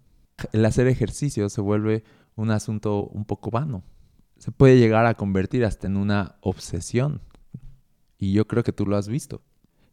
el 0.53 0.65
hacer 0.65 0.87
ejercicio 0.87 1.49
se 1.49 1.61
vuelve 1.61 2.03
un 2.35 2.51
asunto 2.51 3.07
un 3.07 3.25
poco 3.25 3.49
vano. 3.51 3.83
Se 4.37 4.51
puede 4.51 4.77
llegar 4.77 5.05
a 5.05 5.15
convertir 5.15 5.65
hasta 5.65 5.87
en 5.87 5.97
una 5.97 6.35
obsesión. 6.41 7.21
Y 8.17 8.33
yo 8.33 8.47
creo 8.47 8.63
que 8.63 8.73
tú 8.73 8.85
lo 8.85 8.95
has 8.95 9.07
visto. 9.07 9.41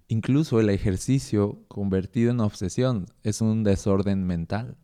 Incluso 0.09 0.61
el 0.61 0.69
ejercicio 0.69 1.65
convertido 1.69 2.31
en 2.31 2.41
obsesión 2.41 3.07
es 3.23 3.41
un 3.41 3.65
desorden 3.65 4.27
mental. 4.27 4.77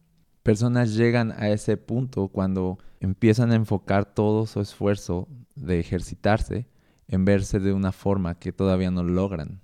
Personas 0.43 0.95
llegan 0.95 1.33
a 1.33 1.51
ese 1.51 1.77
punto 1.77 2.29
cuando 2.29 2.79
empiezan 3.01 3.53
a 3.53 3.57
enfocar 3.57 4.15
todo 4.15 4.47
su 4.47 4.61
esfuerzo 4.61 5.29
de 5.55 5.79
ejercitarse 5.79 6.67
en 7.09 7.27
verse 7.27 7.61
de 7.61 7.75
una 7.75 7.93
forma 7.93 8.39
que 8.39 8.53
todavía 8.53 8.91
no 8.91 9.03
logran. 9.03 9.61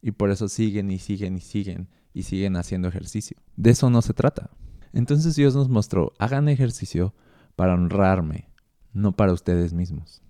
Y 0.00 0.12
por 0.12 0.30
eso 0.30 0.48
siguen 0.48 0.90
y 0.90 0.98
siguen 0.98 1.36
y 1.36 1.40
siguen 1.40 1.88
y 2.14 2.22
siguen 2.22 2.56
haciendo 2.56 2.88
ejercicio. 2.88 3.36
De 3.58 3.70
eso 3.70 3.90
no 3.90 4.02
se 4.02 4.14
trata. 4.14 4.50
Entonces 4.92 5.34
Dios 5.34 5.56
nos 5.56 5.68
mostró, 5.68 6.12
hagan 6.20 6.48
ejercicio 6.48 7.12
para 7.56 7.74
honrarme, 7.74 8.48
no 8.92 9.16
para 9.16 9.32
ustedes 9.32 9.72
mismos. 9.72 10.22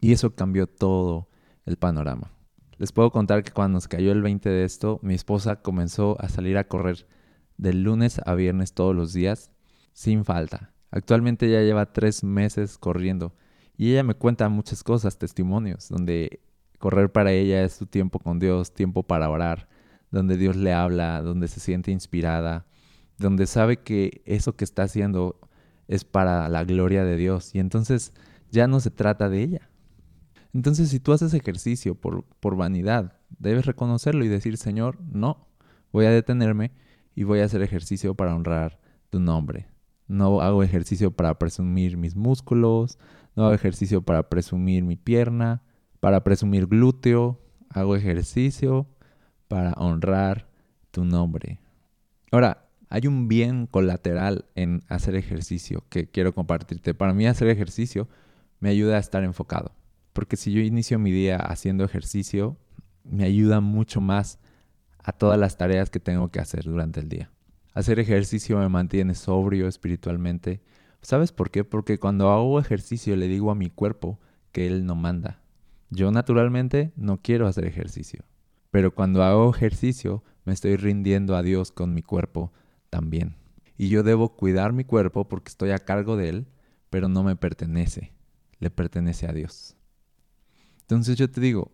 Y 0.00 0.10
eso 0.10 0.34
cambió 0.34 0.66
todo 0.66 1.28
el 1.66 1.76
panorama. 1.76 2.32
Les 2.78 2.90
puedo 2.90 3.12
contar 3.12 3.44
que 3.44 3.52
cuando 3.52 3.76
nos 3.76 3.86
cayó 3.86 4.10
el 4.10 4.22
20 4.22 4.48
de 4.48 4.64
esto, 4.64 4.98
mi 5.02 5.14
esposa 5.14 5.62
comenzó 5.62 6.20
a 6.20 6.28
salir 6.28 6.58
a 6.58 6.66
correr 6.66 7.06
de 7.58 7.74
lunes 7.74 8.20
a 8.26 8.34
viernes 8.34 8.72
todos 8.72 8.96
los 8.96 9.12
días, 9.12 9.52
sin 9.92 10.24
falta. 10.24 10.72
Actualmente 10.90 11.48
ya 11.48 11.60
lleva 11.60 11.92
tres 11.92 12.24
meses 12.24 12.76
corriendo 12.76 13.36
y 13.76 13.92
ella 13.92 14.02
me 14.02 14.14
cuenta 14.14 14.48
muchas 14.48 14.82
cosas, 14.82 15.16
testimonios, 15.16 15.88
donde 15.88 16.40
correr 16.80 17.12
para 17.12 17.30
ella 17.30 17.62
es 17.62 17.74
su 17.74 17.86
tiempo 17.86 18.18
con 18.18 18.40
Dios, 18.40 18.74
tiempo 18.74 19.04
para 19.04 19.30
orar, 19.30 19.68
donde 20.12 20.36
Dios 20.36 20.54
le 20.54 20.72
habla, 20.72 21.20
donde 21.22 21.48
se 21.48 21.58
siente 21.58 21.90
inspirada, 21.90 22.66
donde 23.18 23.48
sabe 23.48 23.78
que 23.78 24.22
eso 24.24 24.54
que 24.54 24.64
está 24.64 24.84
haciendo 24.84 25.40
es 25.88 26.04
para 26.04 26.48
la 26.48 26.62
gloria 26.62 27.04
de 27.04 27.16
Dios 27.16 27.54
y 27.54 27.58
entonces 27.58 28.12
ya 28.52 28.68
no 28.68 28.78
se 28.78 28.90
trata 28.92 29.28
de 29.28 29.42
ella, 29.42 29.72
entonces, 30.52 30.90
si 30.90 31.00
tú 31.00 31.12
haces 31.12 31.32
ejercicio 31.32 31.94
por, 31.94 32.24
por 32.40 32.56
vanidad, 32.56 33.18
debes 33.38 33.64
reconocerlo 33.64 34.24
y 34.24 34.28
decir, 34.28 34.58
Señor, 34.58 34.98
no, 35.00 35.48
voy 35.92 36.04
a 36.04 36.10
detenerme 36.10 36.72
y 37.14 37.24
voy 37.24 37.40
a 37.40 37.46
hacer 37.46 37.62
ejercicio 37.62 38.14
para 38.14 38.34
honrar 38.34 38.78
tu 39.08 39.18
nombre. 39.18 39.66
No 40.08 40.42
hago 40.42 40.62
ejercicio 40.62 41.10
para 41.10 41.38
presumir 41.38 41.96
mis 41.96 42.16
músculos, 42.16 42.98
no 43.34 43.44
hago 43.44 43.54
ejercicio 43.54 44.02
para 44.02 44.28
presumir 44.28 44.84
mi 44.84 44.96
pierna, 44.96 45.62
para 46.00 46.22
presumir 46.22 46.66
glúteo, 46.66 47.40
hago 47.70 47.96
ejercicio 47.96 48.86
para 49.52 49.74
honrar 49.74 50.46
tu 50.92 51.04
nombre. 51.04 51.60
Ahora, 52.30 52.70
hay 52.88 53.06
un 53.06 53.28
bien 53.28 53.66
colateral 53.66 54.46
en 54.54 54.82
hacer 54.88 55.14
ejercicio 55.14 55.84
que 55.90 56.06
quiero 56.06 56.34
compartirte. 56.34 56.94
Para 56.94 57.12
mí 57.12 57.26
hacer 57.26 57.48
ejercicio 57.48 58.08
me 58.60 58.70
ayuda 58.70 58.96
a 58.96 59.00
estar 59.00 59.22
enfocado. 59.24 59.72
Porque 60.14 60.38
si 60.38 60.52
yo 60.52 60.62
inicio 60.62 60.98
mi 60.98 61.12
día 61.12 61.36
haciendo 61.36 61.84
ejercicio, 61.84 62.56
me 63.04 63.24
ayuda 63.24 63.60
mucho 63.60 64.00
más 64.00 64.38
a 65.04 65.12
todas 65.12 65.38
las 65.38 65.58
tareas 65.58 65.90
que 65.90 66.00
tengo 66.00 66.30
que 66.30 66.40
hacer 66.40 66.64
durante 66.64 67.00
el 67.00 67.10
día. 67.10 67.30
Hacer 67.74 67.98
ejercicio 67.98 68.56
me 68.56 68.70
mantiene 68.70 69.14
sobrio 69.14 69.68
espiritualmente. 69.68 70.62
¿Sabes 71.02 71.30
por 71.30 71.50
qué? 71.50 71.62
Porque 71.62 71.98
cuando 71.98 72.30
hago 72.30 72.58
ejercicio 72.58 73.16
le 73.16 73.28
digo 73.28 73.50
a 73.50 73.54
mi 73.54 73.68
cuerpo 73.68 74.18
que 74.50 74.66
él 74.66 74.86
no 74.86 74.94
manda. 74.94 75.42
Yo 75.90 76.10
naturalmente 76.10 76.94
no 76.96 77.20
quiero 77.20 77.46
hacer 77.46 77.66
ejercicio. 77.66 78.24
Pero 78.72 78.94
cuando 78.94 79.22
hago 79.22 79.54
ejercicio 79.54 80.24
me 80.46 80.54
estoy 80.54 80.76
rindiendo 80.76 81.36
a 81.36 81.42
Dios 81.42 81.70
con 81.70 81.92
mi 81.92 82.02
cuerpo 82.02 82.52
también. 82.88 83.36
Y 83.76 83.90
yo 83.90 84.02
debo 84.02 84.34
cuidar 84.34 84.72
mi 84.72 84.82
cuerpo 84.82 85.28
porque 85.28 85.50
estoy 85.50 85.70
a 85.72 85.78
cargo 85.78 86.16
de 86.16 86.30
él, 86.30 86.46
pero 86.88 87.10
no 87.10 87.22
me 87.22 87.36
pertenece, 87.36 88.12
le 88.60 88.70
pertenece 88.70 89.26
a 89.26 89.32
Dios. 89.32 89.76
Entonces 90.80 91.16
yo 91.16 91.30
te 91.30 91.42
digo, 91.42 91.70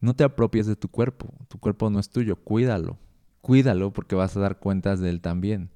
no 0.00 0.16
te 0.16 0.24
apropies 0.24 0.66
de 0.66 0.74
tu 0.74 0.88
cuerpo, 0.88 1.32
tu 1.46 1.58
cuerpo 1.58 1.88
no 1.88 2.00
es 2.00 2.10
tuyo, 2.10 2.34
cuídalo, 2.34 2.98
cuídalo 3.40 3.92
porque 3.92 4.16
vas 4.16 4.36
a 4.36 4.40
dar 4.40 4.58
cuentas 4.58 4.98
de 4.98 5.10
él 5.10 5.20
también. 5.20 5.70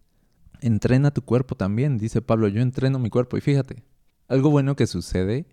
Entrena 0.61 1.12
tu 1.12 1.23
cuerpo 1.23 1.55
también, 1.55 1.99
dice 1.99 2.21
Pablo, 2.21 2.49
yo 2.49 2.61
entreno 2.62 2.99
mi 2.99 3.11
cuerpo 3.11 3.37
y 3.38 3.40
fíjate, 3.40 3.85
algo 4.27 4.51
bueno 4.51 4.75
que 4.75 4.88
sucede 4.88 5.47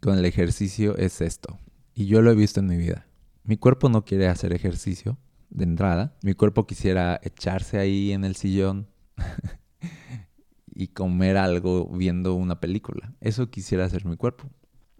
con 0.00 0.16
el 0.16 0.24
ejercicio 0.24 0.96
es 0.96 1.20
esto, 1.20 1.58
y 1.94 2.06
yo 2.06 2.22
lo 2.22 2.30
he 2.30 2.34
visto 2.34 2.60
en 2.60 2.68
mi 2.68 2.78
vida. 2.78 3.06
Mi 3.46 3.56
cuerpo 3.56 3.88
no 3.88 4.04
quiere 4.04 4.26
hacer 4.26 4.52
ejercicio 4.52 5.18
de 5.50 5.62
entrada, 5.62 6.16
mi 6.22 6.34
cuerpo 6.34 6.66
quisiera 6.66 7.20
echarse 7.22 7.78
ahí 7.78 8.10
en 8.10 8.24
el 8.24 8.34
sillón 8.34 8.88
y 10.66 10.88
comer 10.88 11.36
algo 11.36 11.88
viendo 11.88 12.34
una 12.34 12.58
película. 12.58 13.14
Eso 13.20 13.48
quisiera 13.48 13.84
hacer 13.84 14.04
mi 14.04 14.16
cuerpo. 14.16 14.50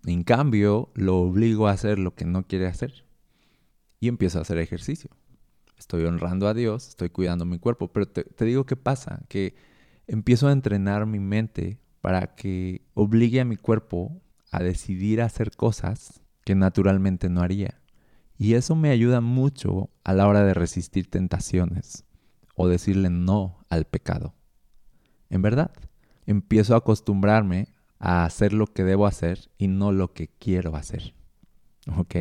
En 0.05 0.23
cambio, 0.23 0.93
lo 0.95 1.17
obligo 1.17 1.67
a 1.67 1.73
hacer 1.73 1.99
lo 1.99 2.15
que 2.15 2.25
no 2.25 2.47
quiere 2.47 2.69
hacer 2.69 3.05
y 3.99 4.07
empiezo 4.07 4.39
a 4.39 4.43
hacer 4.43 4.59
ejercicio. 4.59 5.11
Estoy 5.77 6.05
honrando 6.05 6.47
a 6.47 6.55
Dios, 6.55 6.91
estoy 6.91 7.11
cuidando 7.11 7.47
mi 7.47 7.59
cuerpo, 7.59 7.93
pero 7.93 8.07
te, 8.07 8.23
te 8.23 8.45
digo 8.45 8.65
qué 8.65 8.77
pasa, 8.77 9.25
que 9.29 9.57
empiezo 10.07 10.47
a 10.47 10.53
entrenar 10.53 11.05
mi 11.07 11.19
mente 11.19 11.81
para 12.01 12.37
que 12.37 12.87
obligue 12.95 13.41
a 13.41 13.45
mi 13.45 13.57
cuerpo 13.57 14.23
a 14.53 14.63
decidir 14.63 15.21
hacer 15.21 15.51
cosas 15.51 16.23
que 16.45 16.55
naturalmente 16.55 17.29
no 17.29 17.43
haría. 17.43 17.81
Y 18.39 18.55
eso 18.55 18.75
me 18.77 18.91
ayuda 18.91 19.21
mucho 19.21 19.91
a 20.05 20.13
la 20.13 20.27
hora 20.29 20.45
de 20.45 20.55
resistir 20.55 21.11
tentaciones 21.11 22.05
o 22.55 22.69
decirle 22.69 23.11
no 23.11 23.65
al 23.69 23.85
pecado. 23.85 24.35
En 25.31 25.43
verdad, 25.43 25.73
empiezo 26.27 26.75
a 26.75 26.79
acostumbrarme 26.79 27.69
a 27.99 28.25
hacer 28.25 28.53
lo 28.53 28.67
que 28.67 28.85
debo 28.85 29.07
hacer 29.07 29.51
y 29.59 29.69
no 29.69 29.93
lo 29.93 30.13
que 30.13 30.29
quiero 30.29 30.77
hacer. 30.77 31.15
¿Ok? 31.97 32.17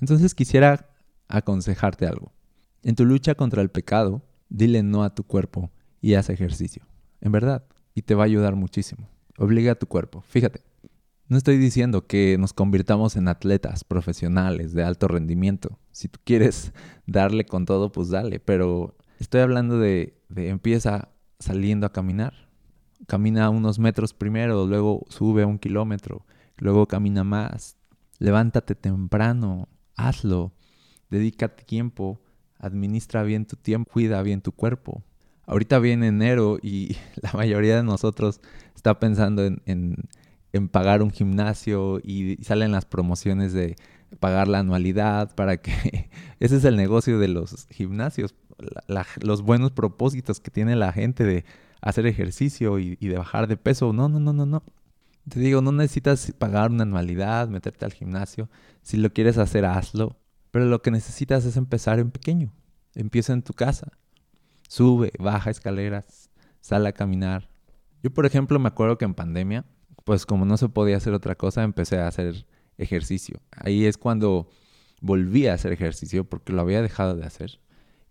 Entonces 0.00 0.34
quisiera 0.34 0.90
aconsejarte 1.28 2.06
algo. 2.06 2.32
En 2.82 2.94
tu 2.94 3.04
lucha 3.04 3.34
contra 3.34 3.62
el 3.62 3.70
pecado, 3.70 4.22
dile 4.48 4.82
no 4.82 5.02
a 5.02 5.14
tu 5.14 5.24
cuerpo 5.24 5.70
y 6.00 6.14
haz 6.14 6.30
ejercicio. 6.30 6.84
En 7.20 7.32
verdad. 7.32 7.64
Y 7.94 8.02
te 8.02 8.14
va 8.14 8.22
a 8.22 8.26
ayudar 8.26 8.56
muchísimo. 8.56 9.08
Obliga 9.38 9.72
a 9.72 9.76
tu 9.76 9.86
cuerpo. 9.86 10.22
Fíjate, 10.22 10.62
no 11.32 11.38
estoy 11.38 11.56
diciendo 11.56 12.06
que 12.06 12.36
nos 12.38 12.52
convirtamos 12.52 13.16
en 13.16 13.26
atletas 13.26 13.84
profesionales 13.84 14.72
de 14.74 14.84
alto 14.84 15.08
rendimiento. 15.08 15.78
Si 15.90 16.08
tú 16.08 16.20
quieres 16.24 16.72
darle 17.06 17.44
con 17.44 17.64
todo, 17.64 17.90
pues 17.90 18.10
dale. 18.10 18.38
Pero 18.38 18.96
estoy 19.18 19.40
hablando 19.40 19.78
de, 19.78 20.20
empieza 20.36 21.08
saliendo 21.38 21.86
a 21.86 21.92
caminar. 21.92 22.34
Camina 23.06 23.50
unos 23.50 23.78
metros 23.78 24.14
primero, 24.14 24.66
luego 24.66 25.06
sube 25.08 25.44
un 25.44 25.58
kilómetro, 25.58 26.24
luego 26.58 26.86
camina 26.86 27.24
más. 27.24 27.76
Levántate 28.18 28.74
temprano, 28.74 29.68
hazlo. 29.96 30.52
Dedica 31.10 31.48
tiempo 31.48 32.20
administra 32.62 33.22
bien 33.24 33.44
tu 33.44 33.56
tiempo, 33.56 33.90
cuida 33.92 34.22
bien 34.22 34.40
tu 34.40 34.52
cuerpo. 34.52 35.02
Ahorita 35.44 35.78
viene 35.80 36.06
enero 36.06 36.58
y 36.62 36.96
la 37.20 37.32
mayoría 37.34 37.76
de 37.76 37.82
nosotros 37.82 38.40
está 38.74 38.98
pensando 38.98 39.44
en, 39.44 39.96
pagar 40.68 41.02
un 41.02 41.10
gimnasio 41.10 42.00
y 42.02 42.36
salen 42.42 42.72
las 42.72 42.84
promociones 42.84 43.52
de 43.52 43.76
pagar 44.20 44.48
la 44.48 44.60
anualidad 44.60 45.34
para 45.34 45.56
que... 45.56 46.10
Ese 46.40 46.56
es 46.56 46.64
el 46.64 46.76
negocio 46.76 47.18
de 47.18 47.28
los 47.28 47.66
gimnasios, 47.70 48.34
los 49.20 49.42
buenos 49.42 49.72
propósitos 49.72 50.40
que 50.40 50.50
tiene 50.50 50.76
la 50.76 50.92
gente 50.92 51.24
de 51.24 51.44
hacer 51.80 52.06
ejercicio 52.06 52.78
y, 52.78 52.96
y 53.00 53.08
de 53.08 53.18
bajar 53.18 53.46
de 53.46 53.56
peso. 53.56 53.92
No, 53.92 54.08
no, 54.08 54.20
no, 54.20 54.32
no, 54.32 54.46
no. 54.46 54.62
Te 55.28 55.38
digo, 55.38 55.62
no 55.62 55.72
necesitas 55.72 56.32
pagar 56.36 56.70
una 56.70 56.82
anualidad, 56.82 57.48
meterte 57.48 57.84
al 57.84 57.92
gimnasio. 57.92 58.48
Si 58.82 58.96
lo 58.96 59.12
quieres 59.12 59.38
hacer, 59.38 59.64
hazlo. 59.64 60.16
Pero 60.50 60.66
lo 60.66 60.82
que 60.82 60.90
necesitas 60.90 61.44
es 61.44 61.56
empezar 61.56 61.98
en 61.98 62.10
pequeño. 62.10 62.52
Empieza 62.94 63.32
en 63.32 63.42
tu 63.42 63.54
casa. 63.54 63.92
Sube, 64.68 65.12
baja 65.18 65.50
escaleras, 65.50 66.30
sale 66.60 66.88
a 66.88 66.92
caminar. 66.92 67.48
Yo, 68.02 68.12
por 68.12 68.26
ejemplo, 68.26 68.58
me 68.58 68.68
acuerdo 68.68 68.98
que 68.98 69.04
en 69.04 69.14
pandemia, 69.14 69.64
pues 70.04 70.26
como 70.26 70.44
no 70.44 70.56
se 70.56 70.68
podía 70.68 70.96
hacer 70.96 71.14
otra 71.14 71.34
cosa, 71.34 71.62
empecé 71.62 71.98
a 71.98 72.08
hacer 72.08 72.46
ejercicio. 72.78 73.40
Ahí 73.52 73.86
es 73.86 73.98
cuando 73.98 74.48
volví 75.00 75.46
a 75.46 75.54
hacer 75.54 75.72
ejercicio 75.72 76.24
porque 76.24 76.52
lo 76.52 76.60
había 76.60 76.82
dejado 76.82 77.16
de 77.16 77.24
hacer 77.24 77.60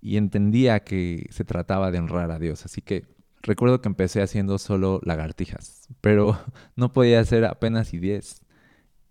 y 0.02 0.18
entendía 0.18 0.84
que 0.84 1.28
se 1.32 1.46
trataba 1.46 1.92
de 1.92 2.00
honrar 2.00 2.32
a 2.32 2.40
Dios. 2.40 2.66
Así 2.66 2.82
que 2.82 3.06
recuerdo 3.42 3.82
que 3.82 3.90
empecé 3.90 4.22
haciendo 4.22 4.58
solo 4.58 5.00
lagartijas, 5.04 5.88
pero 6.02 6.40
no 6.76 6.92
podía 6.94 7.20
hacer 7.20 7.46
apenas 7.46 7.94
y 7.94 8.00
10. 8.00 8.42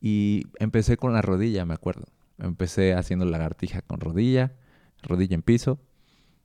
Y 0.01 0.45
empecé 0.59 0.97
con 0.97 1.13
la 1.13 1.23
rodilla, 1.23 1.65
me 1.67 1.75
acuerdo. 1.75 2.07
Empecé 2.39 2.95
haciendo 2.95 3.27
lagartija 3.27 3.83
con 3.83 4.01
rodilla, 4.01 4.55
rodilla 5.03 5.35
en 5.35 5.43
piso. 5.43 5.79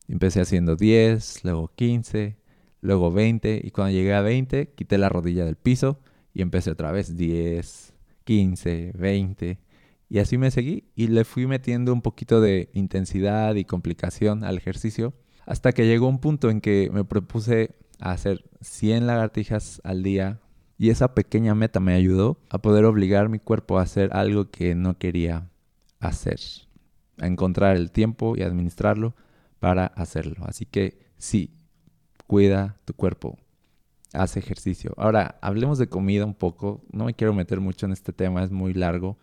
Empecé 0.08 0.42
haciendo 0.42 0.76
10, 0.76 1.46
luego 1.46 1.72
15, 1.74 2.38
luego 2.82 3.12
20 3.12 3.62
y 3.64 3.72
cuando 3.72 3.94
llegué 3.94 4.14
a 4.14 4.22
20 4.22 4.74
quité 4.74 4.98
la 4.98 5.10
rodilla 5.10 5.46
del 5.46 5.56
piso 5.56 6.00
y 6.36 6.42
empecé 6.42 6.70
otra 6.70 6.92
vez 6.92 7.16
10, 7.16 7.94
15, 8.26 8.92
20 8.96 9.58
y 10.10 10.20
así 10.20 10.38
me 10.38 10.52
seguí 10.52 10.84
y 10.94 11.08
le 11.08 11.24
fui 11.24 11.48
metiendo 11.48 11.94
un 11.94 12.02
poquito 12.02 12.42
de 12.42 12.70
intensidad 12.74 13.56
y 13.56 13.66
complicación 13.66 14.44
al 14.44 14.58
ejercicio 14.58 15.14
hasta 15.46 15.72
que 15.72 15.88
llegó 15.88 16.08
un 16.08 16.20
punto 16.20 16.50
en 16.50 16.60
que 16.60 16.90
me 16.94 17.06
propuse 17.06 17.76
hacer 18.00 18.44
100 18.62 19.08
lagartijas 19.08 19.82
al 19.84 20.04
día 20.04 20.42
y 20.78 20.90
esa 20.90 21.16
pequeña 21.16 21.56
meta 21.56 21.80
me 21.80 21.94
ayudó 21.94 22.38
a 22.50 22.58
poder 22.60 22.84
obligar 22.84 23.30
mi 23.30 23.40
cuerpo 23.40 23.80
a 23.80 23.84
hacer 23.84 24.10
algo 24.14 24.52
que 24.52 24.76
no 24.76 24.98
quería 24.98 25.50
hacer, 26.02 26.40
a 27.20 27.28
encontrar 27.28 27.78
el 27.78 27.92
tiempo 27.92 28.36
y 28.36 28.42
administrarlo 28.42 29.16
para 29.60 29.86
hacerlo. 29.86 30.44
Así 30.46 30.66
que 30.66 31.00
sí, 31.18 31.56
cuida 32.28 32.78
tu 32.84 32.94
cuerpo, 32.94 33.38
haz 34.16 34.38
ejercicio. 34.38 34.94
Ahora, 34.98 35.38
hablemos 35.42 35.78
de 35.78 35.88
comida 35.88 36.26
un 36.26 36.34
poco. 36.34 36.84
No 36.92 37.06
me 37.06 37.14
quiero 37.14 37.34
meter 37.34 37.60
mucho 37.60 37.86
en 37.86 37.92
este 37.92 38.14
tema, 38.14 38.44
es 38.44 38.52
muy 38.52 38.74
largo. 38.74 39.18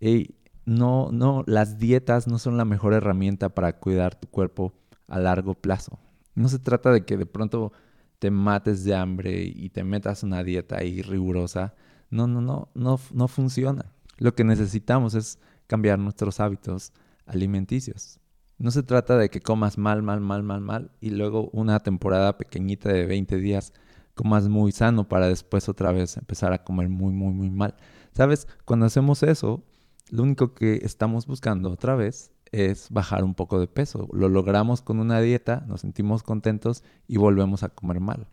Y 0.00 0.34
no, 0.64 1.10
no, 1.12 1.44
las 1.46 1.78
dietas 1.78 2.26
no 2.26 2.38
son 2.38 2.56
la 2.56 2.64
mejor 2.64 2.94
herramienta 2.94 3.48
para 3.48 3.78
cuidar 3.78 4.14
tu 4.14 4.28
cuerpo 4.28 4.72
a 5.08 5.18
largo 5.18 5.54
plazo. 5.54 5.98
No 6.34 6.48
se 6.48 6.58
trata 6.58 6.92
de 6.92 7.04
que 7.04 7.16
de 7.16 7.26
pronto 7.26 7.72
te 8.18 8.30
mates 8.30 8.84
de 8.84 8.94
hambre 8.94 9.42
y 9.42 9.70
te 9.70 9.82
metas 9.82 10.22
una 10.22 10.44
dieta 10.44 10.78
ahí 10.78 11.02
rigurosa. 11.02 11.74
No, 12.10 12.26
no, 12.26 12.40
no, 12.40 12.70
no, 12.74 13.00
no 13.12 13.28
funciona. 13.28 13.92
Lo 14.18 14.34
que 14.34 14.44
necesitamos 14.44 15.14
es 15.14 15.38
cambiar 15.66 15.98
nuestros 15.98 16.40
hábitos 16.40 16.92
alimenticios. 17.26 18.20
No 18.58 18.70
se 18.70 18.82
trata 18.82 19.16
de 19.16 19.30
que 19.30 19.40
comas 19.40 19.78
mal, 19.78 20.02
mal, 20.02 20.20
mal, 20.20 20.42
mal, 20.42 20.60
mal 20.60 20.90
y 21.00 21.10
luego 21.10 21.48
una 21.52 21.80
temporada 21.80 22.36
pequeñita 22.36 22.92
de 22.92 23.06
20 23.06 23.36
días 23.36 23.72
comas 24.20 24.50
muy 24.50 24.70
sano 24.70 25.08
para 25.08 25.28
después 25.28 25.70
otra 25.70 25.92
vez 25.92 26.18
empezar 26.18 26.52
a 26.52 26.62
comer 26.62 26.90
muy, 26.90 27.10
muy, 27.10 27.32
muy 27.32 27.48
mal. 27.48 27.74
¿Sabes? 28.12 28.46
Cuando 28.66 28.84
hacemos 28.84 29.22
eso, 29.22 29.64
lo 30.10 30.24
único 30.24 30.52
que 30.52 30.80
estamos 30.82 31.26
buscando 31.26 31.70
otra 31.70 31.94
vez 31.94 32.30
es 32.52 32.90
bajar 32.90 33.24
un 33.24 33.34
poco 33.34 33.58
de 33.58 33.66
peso. 33.66 34.10
Lo 34.12 34.28
logramos 34.28 34.82
con 34.82 35.00
una 35.00 35.22
dieta, 35.22 35.64
nos 35.66 35.80
sentimos 35.80 36.22
contentos 36.22 36.84
y 37.08 37.16
volvemos 37.16 37.62
a 37.62 37.70
comer 37.70 38.00
mal. 38.00 38.28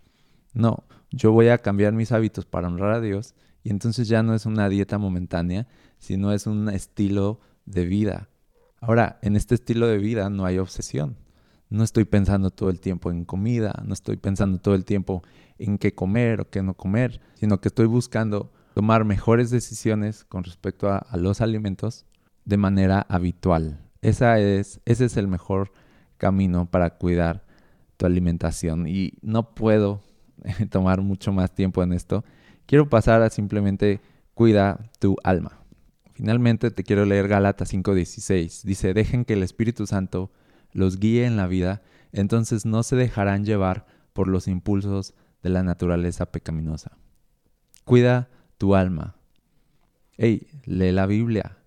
No, 0.53 0.83
yo 1.09 1.31
voy 1.31 1.47
a 1.47 1.59
cambiar 1.59 1.93
mis 1.93 2.11
hábitos 2.11 2.45
para 2.45 2.67
honrar 2.67 2.91
a 2.91 2.99
Dios 2.99 3.33
y 3.63 3.69
entonces 3.69 4.09
ya 4.09 4.23
no 4.23 4.33
es 4.33 4.45
una 4.45 4.67
dieta 4.67 4.97
momentánea, 4.97 5.69
sino 5.99 6.33
es 6.33 6.47
un 6.47 6.67
estilo 6.67 7.39
de 7.65 7.85
vida. 7.85 8.27
Ahora, 8.81 9.19
en 9.21 9.37
este 9.37 9.55
estilo 9.55 9.87
de 9.87 9.99
vida 9.99 10.29
no 10.29 10.43
hay 10.43 10.57
obsesión. 10.57 11.15
No 11.69 11.85
estoy 11.85 12.03
pensando 12.03 12.49
todo 12.49 12.69
el 12.69 12.81
tiempo 12.81 13.09
en 13.09 13.23
comida, 13.23 13.81
no 13.85 13.93
estoy 13.93 14.17
pensando 14.17 14.59
todo 14.59 14.75
el 14.75 14.83
tiempo 14.83 15.23
en 15.59 15.77
qué 15.77 15.93
comer 15.93 16.41
o 16.41 16.49
qué 16.49 16.61
no 16.61 16.73
comer, 16.73 17.21
sino 17.35 17.59
que 17.59 17.69
estoy 17.69 17.85
buscando 17.85 18.51
tomar 18.73 19.05
mejores 19.05 19.49
decisiones 19.49 20.23
con 20.23 20.43
respecto 20.43 20.89
a, 20.89 21.05
los 21.17 21.41
alimentos 21.41 22.05
de 22.45 22.57
manera 22.57 23.05
habitual. 23.09 23.79
Esa 24.01 24.39
es, 24.39 24.79
ese 24.85 25.05
es 25.05 25.17
el 25.17 25.27
mejor 25.27 25.71
camino 26.17 26.69
para 26.69 26.91
cuidar 26.91 27.45
tu 27.97 28.05
alimentación 28.05 28.87
y 28.87 29.13
no 29.21 29.55
puedo 29.55 30.01
tomar 30.69 31.01
mucho 31.01 31.31
más 31.31 31.53
tiempo 31.53 31.81
en 31.81 31.93
esto 31.93 32.23
quiero 32.67 32.89
pasar 32.89 33.23
a 33.23 33.31
simplemente 33.31 33.99
cuida 34.35 34.91
tu 34.99 35.15
alma. 35.23 35.63
Finalmente 36.13 36.69
te 36.69 36.83
quiero 36.83 37.05
leer 37.05 37.27
Gálatas 37.27 37.73
5:16. 37.73 38.63
Dice, 38.63 38.93
dejen 38.93 39.25
que 39.25 39.33
el 39.33 39.41
Espíritu 39.41 39.87
Santo 39.87 40.31
los 40.73 40.99
guíe 40.99 41.25
en 41.25 41.37
la 41.37 41.47
vida, 41.47 41.81
entonces 42.11 42.65
no 42.65 42.83
se 42.83 42.95
dejarán 42.95 43.45
llevar 43.45 43.87
por 44.13 44.27
los 44.27 44.47
impulsos 44.47 45.15
de 45.43 45.49
la 45.49 45.63
naturaleza 45.63 46.31
pecaminosa. 46.31 46.97
Cuida 47.85 48.29
tu 48.57 48.75
alma. 48.75 49.15
Hey, 50.17 50.47
lee 50.65 50.91
la 50.91 51.05
Biblia, 51.05 51.57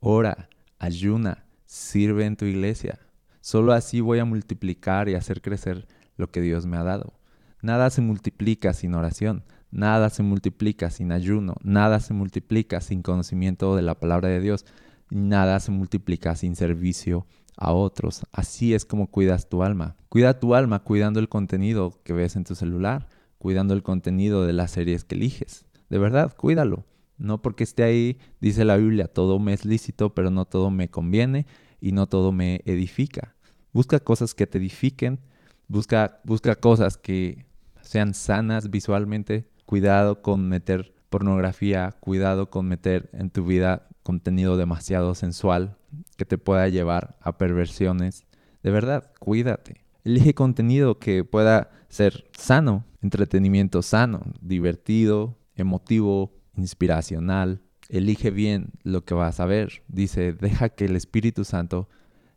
ora, 0.00 0.48
ayuna, 0.78 1.44
sirve 1.66 2.24
en 2.24 2.36
tu 2.36 2.44
iglesia. 2.44 3.00
Solo 3.40 3.72
así 3.72 4.00
voy 4.00 4.18
a 4.18 4.24
multiplicar 4.24 5.08
y 5.08 5.14
hacer 5.14 5.42
crecer 5.42 5.86
lo 6.16 6.30
que 6.30 6.40
Dios 6.40 6.66
me 6.66 6.76
ha 6.76 6.84
dado. 6.84 7.12
Nada 7.60 7.90
se 7.90 8.00
multiplica 8.00 8.72
sin 8.72 8.94
oración. 8.94 9.44
Nada 9.70 10.08
se 10.08 10.22
multiplica 10.22 10.90
sin 10.90 11.12
ayuno, 11.12 11.56
nada 11.62 12.00
se 12.00 12.14
multiplica 12.14 12.80
sin 12.80 13.02
conocimiento 13.02 13.76
de 13.76 13.82
la 13.82 13.94
palabra 13.94 14.28
de 14.28 14.40
Dios, 14.40 14.64
nada 15.10 15.60
se 15.60 15.70
multiplica 15.70 16.34
sin 16.36 16.56
servicio 16.56 17.26
a 17.58 17.72
otros. 17.72 18.22
Así 18.32 18.72
es 18.72 18.84
como 18.84 19.10
cuidas 19.10 19.48
tu 19.48 19.62
alma. 19.62 19.96
Cuida 20.08 20.38
tu 20.38 20.54
alma 20.54 20.78
cuidando 20.78 21.20
el 21.20 21.28
contenido 21.28 22.00
que 22.04 22.12
ves 22.12 22.36
en 22.36 22.44
tu 22.44 22.54
celular, 22.54 23.08
cuidando 23.38 23.74
el 23.74 23.82
contenido 23.82 24.46
de 24.46 24.52
las 24.52 24.70
series 24.70 25.04
que 25.04 25.16
eliges. 25.16 25.66
De 25.90 25.98
verdad, 25.98 26.34
cuídalo. 26.34 26.86
No 27.18 27.42
porque 27.42 27.64
esté 27.64 27.82
ahí, 27.82 28.18
dice 28.40 28.64
la 28.64 28.76
Biblia, 28.76 29.08
todo 29.08 29.40
me 29.40 29.52
es 29.52 29.64
lícito, 29.64 30.14
pero 30.14 30.30
no 30.30 30.44
todo 30.44 30.70
me 30.70 30.88
conviene 30.88 31.46
y 31.80 31.90
no 31.90 32.06
todo 32.06 32.30
me 32.30 32.62
edifica. 32.64 33.34
Busca 33.72 33.98
cosas 33.98 34.34
que 34.34 34.46
te 34.46 34.58
edifiquen, 34.58 35.18
busca, 35.66 36.20
busca 36.24 36.54
cosas 36.54 36.96
que 36.96 37.44
sean 37.82 38.14
sanas 38.14 38.70
visualmente. 38.70 39.48
Cuidado 39.66 40.22
con 40.22 40.48
meter 40.48 40.94
pornografía, 41.10 41.96
cuidado 42.00 42.50
con 42.50 42.68
meter 42.68 43.10
en 43.12 43.30
tu 43.30 43.44
vida 43.44 43.88
contenido 44.04 44.56
demasiado 44.56 45.14
sensual 45.14 45.77
que 46.16 46.24
te 46.24 46.38
pueda 46.38 46.68
llevar 46.68 47.16
a 47.20 47.38
perversiones. 47.38 48.26
De 48.62 48.70
verdad, 48.70 49.12
cuídate. 49.18 49.84
Elige 50.04 50.34
contenido 50.34 50.98
que 50.98 51.24
pueda 51.24 51.70
ser 51.88 52.28
sano, 52.36 52.84
entretenimiento 53.02 53.82
sano, 53.82 54.22
divertido, 54.40 55.36
emotivo, 55.54 56.32
inspiracional. 56.56 57.60
Elige 57.88 58.30
bien 58.30 58.70
lo 58.82 59.04
que 59.04 59.14
vas 59.14 59.40
a 59.40 59.46
ver. 59.46 59.82
Dice, 59.88 60.32
deja 60.32 60.68
que 60.70 60.86
el 60.86 60.96
Espíritu 60.96 61.44
Santo 61.44 61.88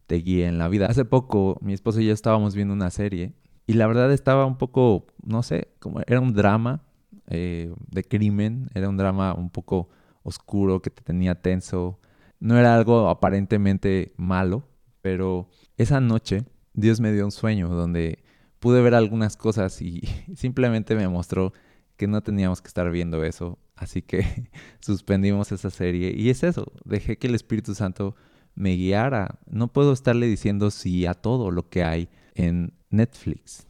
te 0.08 0.16
guíe 0.16 0.48
en 0.48 0.58
la 0.58 0.68
vida. 0.68 0.88
Hace 0.88 1.06
poco 1.06 1.58
mi 1.62 1.74
esposo 1.74 2.02
y 2.02 2.08
yo 2.08 2.14
estábamos 2.14 2.56
viendo 2.56 2.74
una 2.74 2.90
serie 2.90 3.34
y 3.68 3.74
la 3.74 3.88
verdad 3.88 4.12
estaba 4.12 4.46
un 4.46 4.58
poco, 4.58 5.08
no 5.24 5.44
sé, 5.44 5.70
como 5.80 6.02
era 6.02 6.20
un 6.20 6.34
drama 6.34 6.84
eh, 7.28 7.74
de 7.88 8.04
crimen, 8.04 8.70
era 8.74 8.90
un 8.90 8.98
drama 8.98 9.34
un 9.34 9.50
poco 9.50 9.88
oscuro 10.24 10.82
que 10.82 10.90
te 10.90 11.02
tenía 11.02 11.42
tenso. 11.42 12.00
No 12.42 12.58
era 12.58 12.76
algo 12.76 13.08
aparentemente 13.08 14.14
malo, 14.18 14.68
pero 15.02 15.48
esa 15.78 16.02
noche 16.02 16.44
Dios 16.74 17.00
me 17.00 17.14
dio 17.14 17.24
un 17.24 17.32
sueño 17.32 17.70
donde 17.70 18.24
pude 18.58 18.82
ver 18.82 18.96
algunas 18.96 19.38
cosas 19.38 19.80
y 19.82 20.02
simplemente 20.36 20.96
me 20.96 21.08
mostró 21.08 21.54
que 21.98 22.08
no 22.08 22.22
teníamos 22.22 22.60
que 22.60 22.68
estar 22.68 22.90
viendo 22.90 23.24
eso. 23.24 23.60
Así 23.76 24.02
que 24.02 24.50
suspendimos 24.80 25.52
esa 25.52 25.70
serie 25.70 26.14
y 26.18 26.32
es 26.32 26.42
eso, 26.44 26.74
dejé 26.84 27.20
que 27.20 27.28
el 27.28 27.36
Espíritu 27.36 27.76
Santo 27.76 28.16
me 28.56 28.76
guiara. 28.76 29.40
No 29.46 29.72
puedo 29.72 29.94
estarle 29.94 30.26
diciendo 30.26 30.72
sí 30.72 31.06
a 31.06 31.14
todo 31.14 31.52
lo 31.52 31.70
que 31.70 31.84
hay 31.84 32.10
en 32.34 32.74
Netflix. 32.90 33.68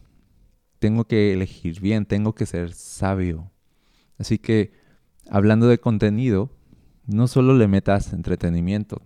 Tengo 0.80 1.04
que 1.04 1.34
elegir 1.34 1.82
bien, 1.82 2.06
tengo 2.06 2.36
que 2.36 2.46
ser 2.46 2.74
sabio. 2.74 3.52
Así 4.18 4.40
que, 4.40 4.72
hablando 5.30 5.68
de 5.68 5.80
contenido, 5.80 6.52
no 7.12 7.28
solo 7.28 7.54
le 7.54 7.68
metas 7.68 8.14
entretenimiento, 8.14 9.02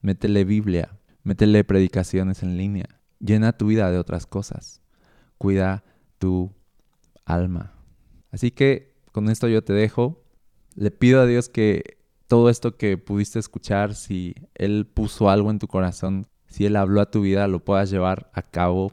métele 0.00 0.44
Biblia, 0.44 0.98
métele 1.22 1.64
predicaciones 1.64 2.42
en 2.42 2.56
línea, 2.56 3.00
llena 3.18 3.56
tu 3.56 3.66
vida 3.66 3.90
de 3.90 3.98
otras 3.98 4.26
cosas, 4.26 4.82
cuida 5.38 5.84
tu 6.18 6.52
alma. 7.24 7.72
Así 8.30 8.50
que 8.50 8.94
con 9.12 9.30
esto 9.30 9.48
yo 9.48 9.64
te 9.64 9.72
dejo. 9.72 10.22
Le 10.74 10.90
pido 10.90 11.22
a 11.22 11.26
Dios 11.26 11.48
que 11.48 11.96
todo 12.26 12.50
esto 12.50 12.76
que 12.76 12.98
pudiste 12.98 13.38
escuchar, 13.38 13.94
si 13.94 14.34
Él 14.54 14.86
puso 14.86 15.30
algo 15.30 15.50
en 15.50 15.58
tu 15.58 15.68
corazón, 15.68 16.26
si 16.48 16.66
Él 16.66 16.76
habló 16.76 17.00
a 17.00 17.10
tu 17.10 17.22
vida, 17.22 17.48
lo 17.48 17.64
puedas 17.64 17.90
llevar 17.90 18.30
a 18.34 18.42
cabo. 18.42 18.92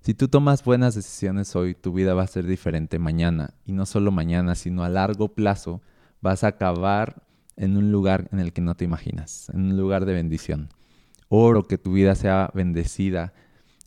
Si 0.00 0.14
tú 0.14 0.28
tomas 0.28 0.64
buenas 0.64 0.94
decisiones 0.94 1.54
hoy, 1.54 1.74
tu 1.74 1.92
vida 1.92 2.14
va 2.14 2.22
a 2.22 2.26
ser 2.26 2.46
diferente 2.46 2.98
mañana. 2.98 3.52
Y 3.66 3.72
no 3.72 3.84
solo 3.84 4.10
mañana, 4.10 4.54
sino 4.54 4.82
a 4.82 4.88
largo 4.88 5.34
plazo, 5.34 5.82
vas 6.22 6.42
a 6.42 6.48
acabar 6.48 7.22
en 7.60 7.76
un 7.76 7.92
lugar 7.92 8.28
en 8.32 8.40
el 8.40 8.54
que 8.54 8.62
no 8.62 8.74
te 8.74 8.86
imaginas, 8.86 9.50
en 9.52 9.66
un 9.66 9.76
lugar 9.76 10.06
de 10.06 10.14
bendición. 10.14 10.70
Oro 11.28 11.68
que 11.68 11.76
tu 11.76 11.92
vida 11.92 12.14
sea 12.14 12.50
bendecida. 12.54 13.34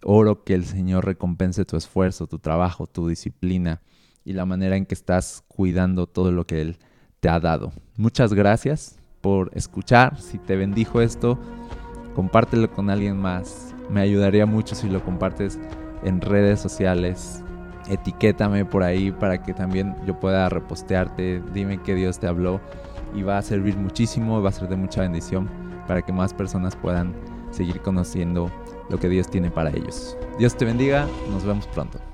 Oro 0.03 0.43
que 0.43 0.53
el 0.53 0.65
Señor 0.65 1.05
recompense 1.05 1.65
tu 1.65 1.75
esfuerzo, 1.75 2.27
tu 2.27 2.37
trabajo, 2.37 2.85
tu 2.85 3.07
disciplina 3.07 3.81
y 4.23 4.33
la 4.33 4.45
manera 4.45 4.77
en 4.77 4.85
que 4.85 4.93
estás 4.93 5.43
cuidando 5.47 6.05
todo 6.05 6.31
lo 6.31 6.45
que 6.45 6.61
Él 6.61 6.77
te 7.19 7.29
ha 7.29 7.39
dado. 7.39 7.73
Muchas 7.97 8.33
gracias 8.33 8.99
por 9.21 9.49
escuchar. 9.55 10.21
Si 10.21 10.37
te 10.37 10.55
bendijo 10.55 11.01
esto, 11.01 11.39
compártelo 12.13 12.71
con 12.71 12.91
alguien 12.91 13.17
más. 13.17 13.73
Me 13.89 14.01
ayudaría 14.01 14.45
mucho 14.45 14.75
si 14.75 14.87
lo 14.87 15.03
compartes 15.03 15.57
en 16.03 16.21
redes 16.21 16.59
sociales. 16.61 17.43
Etiquétame 17.89 18.65
por 18.65 18.83
ahí 18.83 19.11
para 19.11 19.41
que 19.41 19.53
también 19.53 19.95
yo 20.05 20.19
pueda 20.19 20.47
repostearte. 20.47 21.41
Dime 21.53 21.81
que 21.81 21.95
Dios 21.95 22.19
te 22.19 22.27
habló 22.27 22.61
y 23.15 23.23
va 23.23 23.37
a 23.37 23.41
servir 23.41 23.77
muchísimo, 23.77 24.41
va 24.41 24.49
a 24.49 24.53
ser 24.53 24.67
de 24.69 24.75
mucha 24.75 25.01
bendición 25.01 25.49
para 25.87 26.01
que 26.01 26.13
más 26.13 26.33
personas 26.33 26.75
puedan 26.75 27.13
seguir 27.51 27.81
conociendo 27.81 28.51
lo 28.89 28.97
que 28.97 29.09
Dios 29.09 29.29
tiene 29.29 29.49
para 29.49 29.69
ellos. 29.69 30.17
Dios 30.37 30.55
te 30.55 30.65
bendiga, 30.65 31.07
nos 31.29 31.45
vemos 31.45 31.67
pronto. 31.67 32.12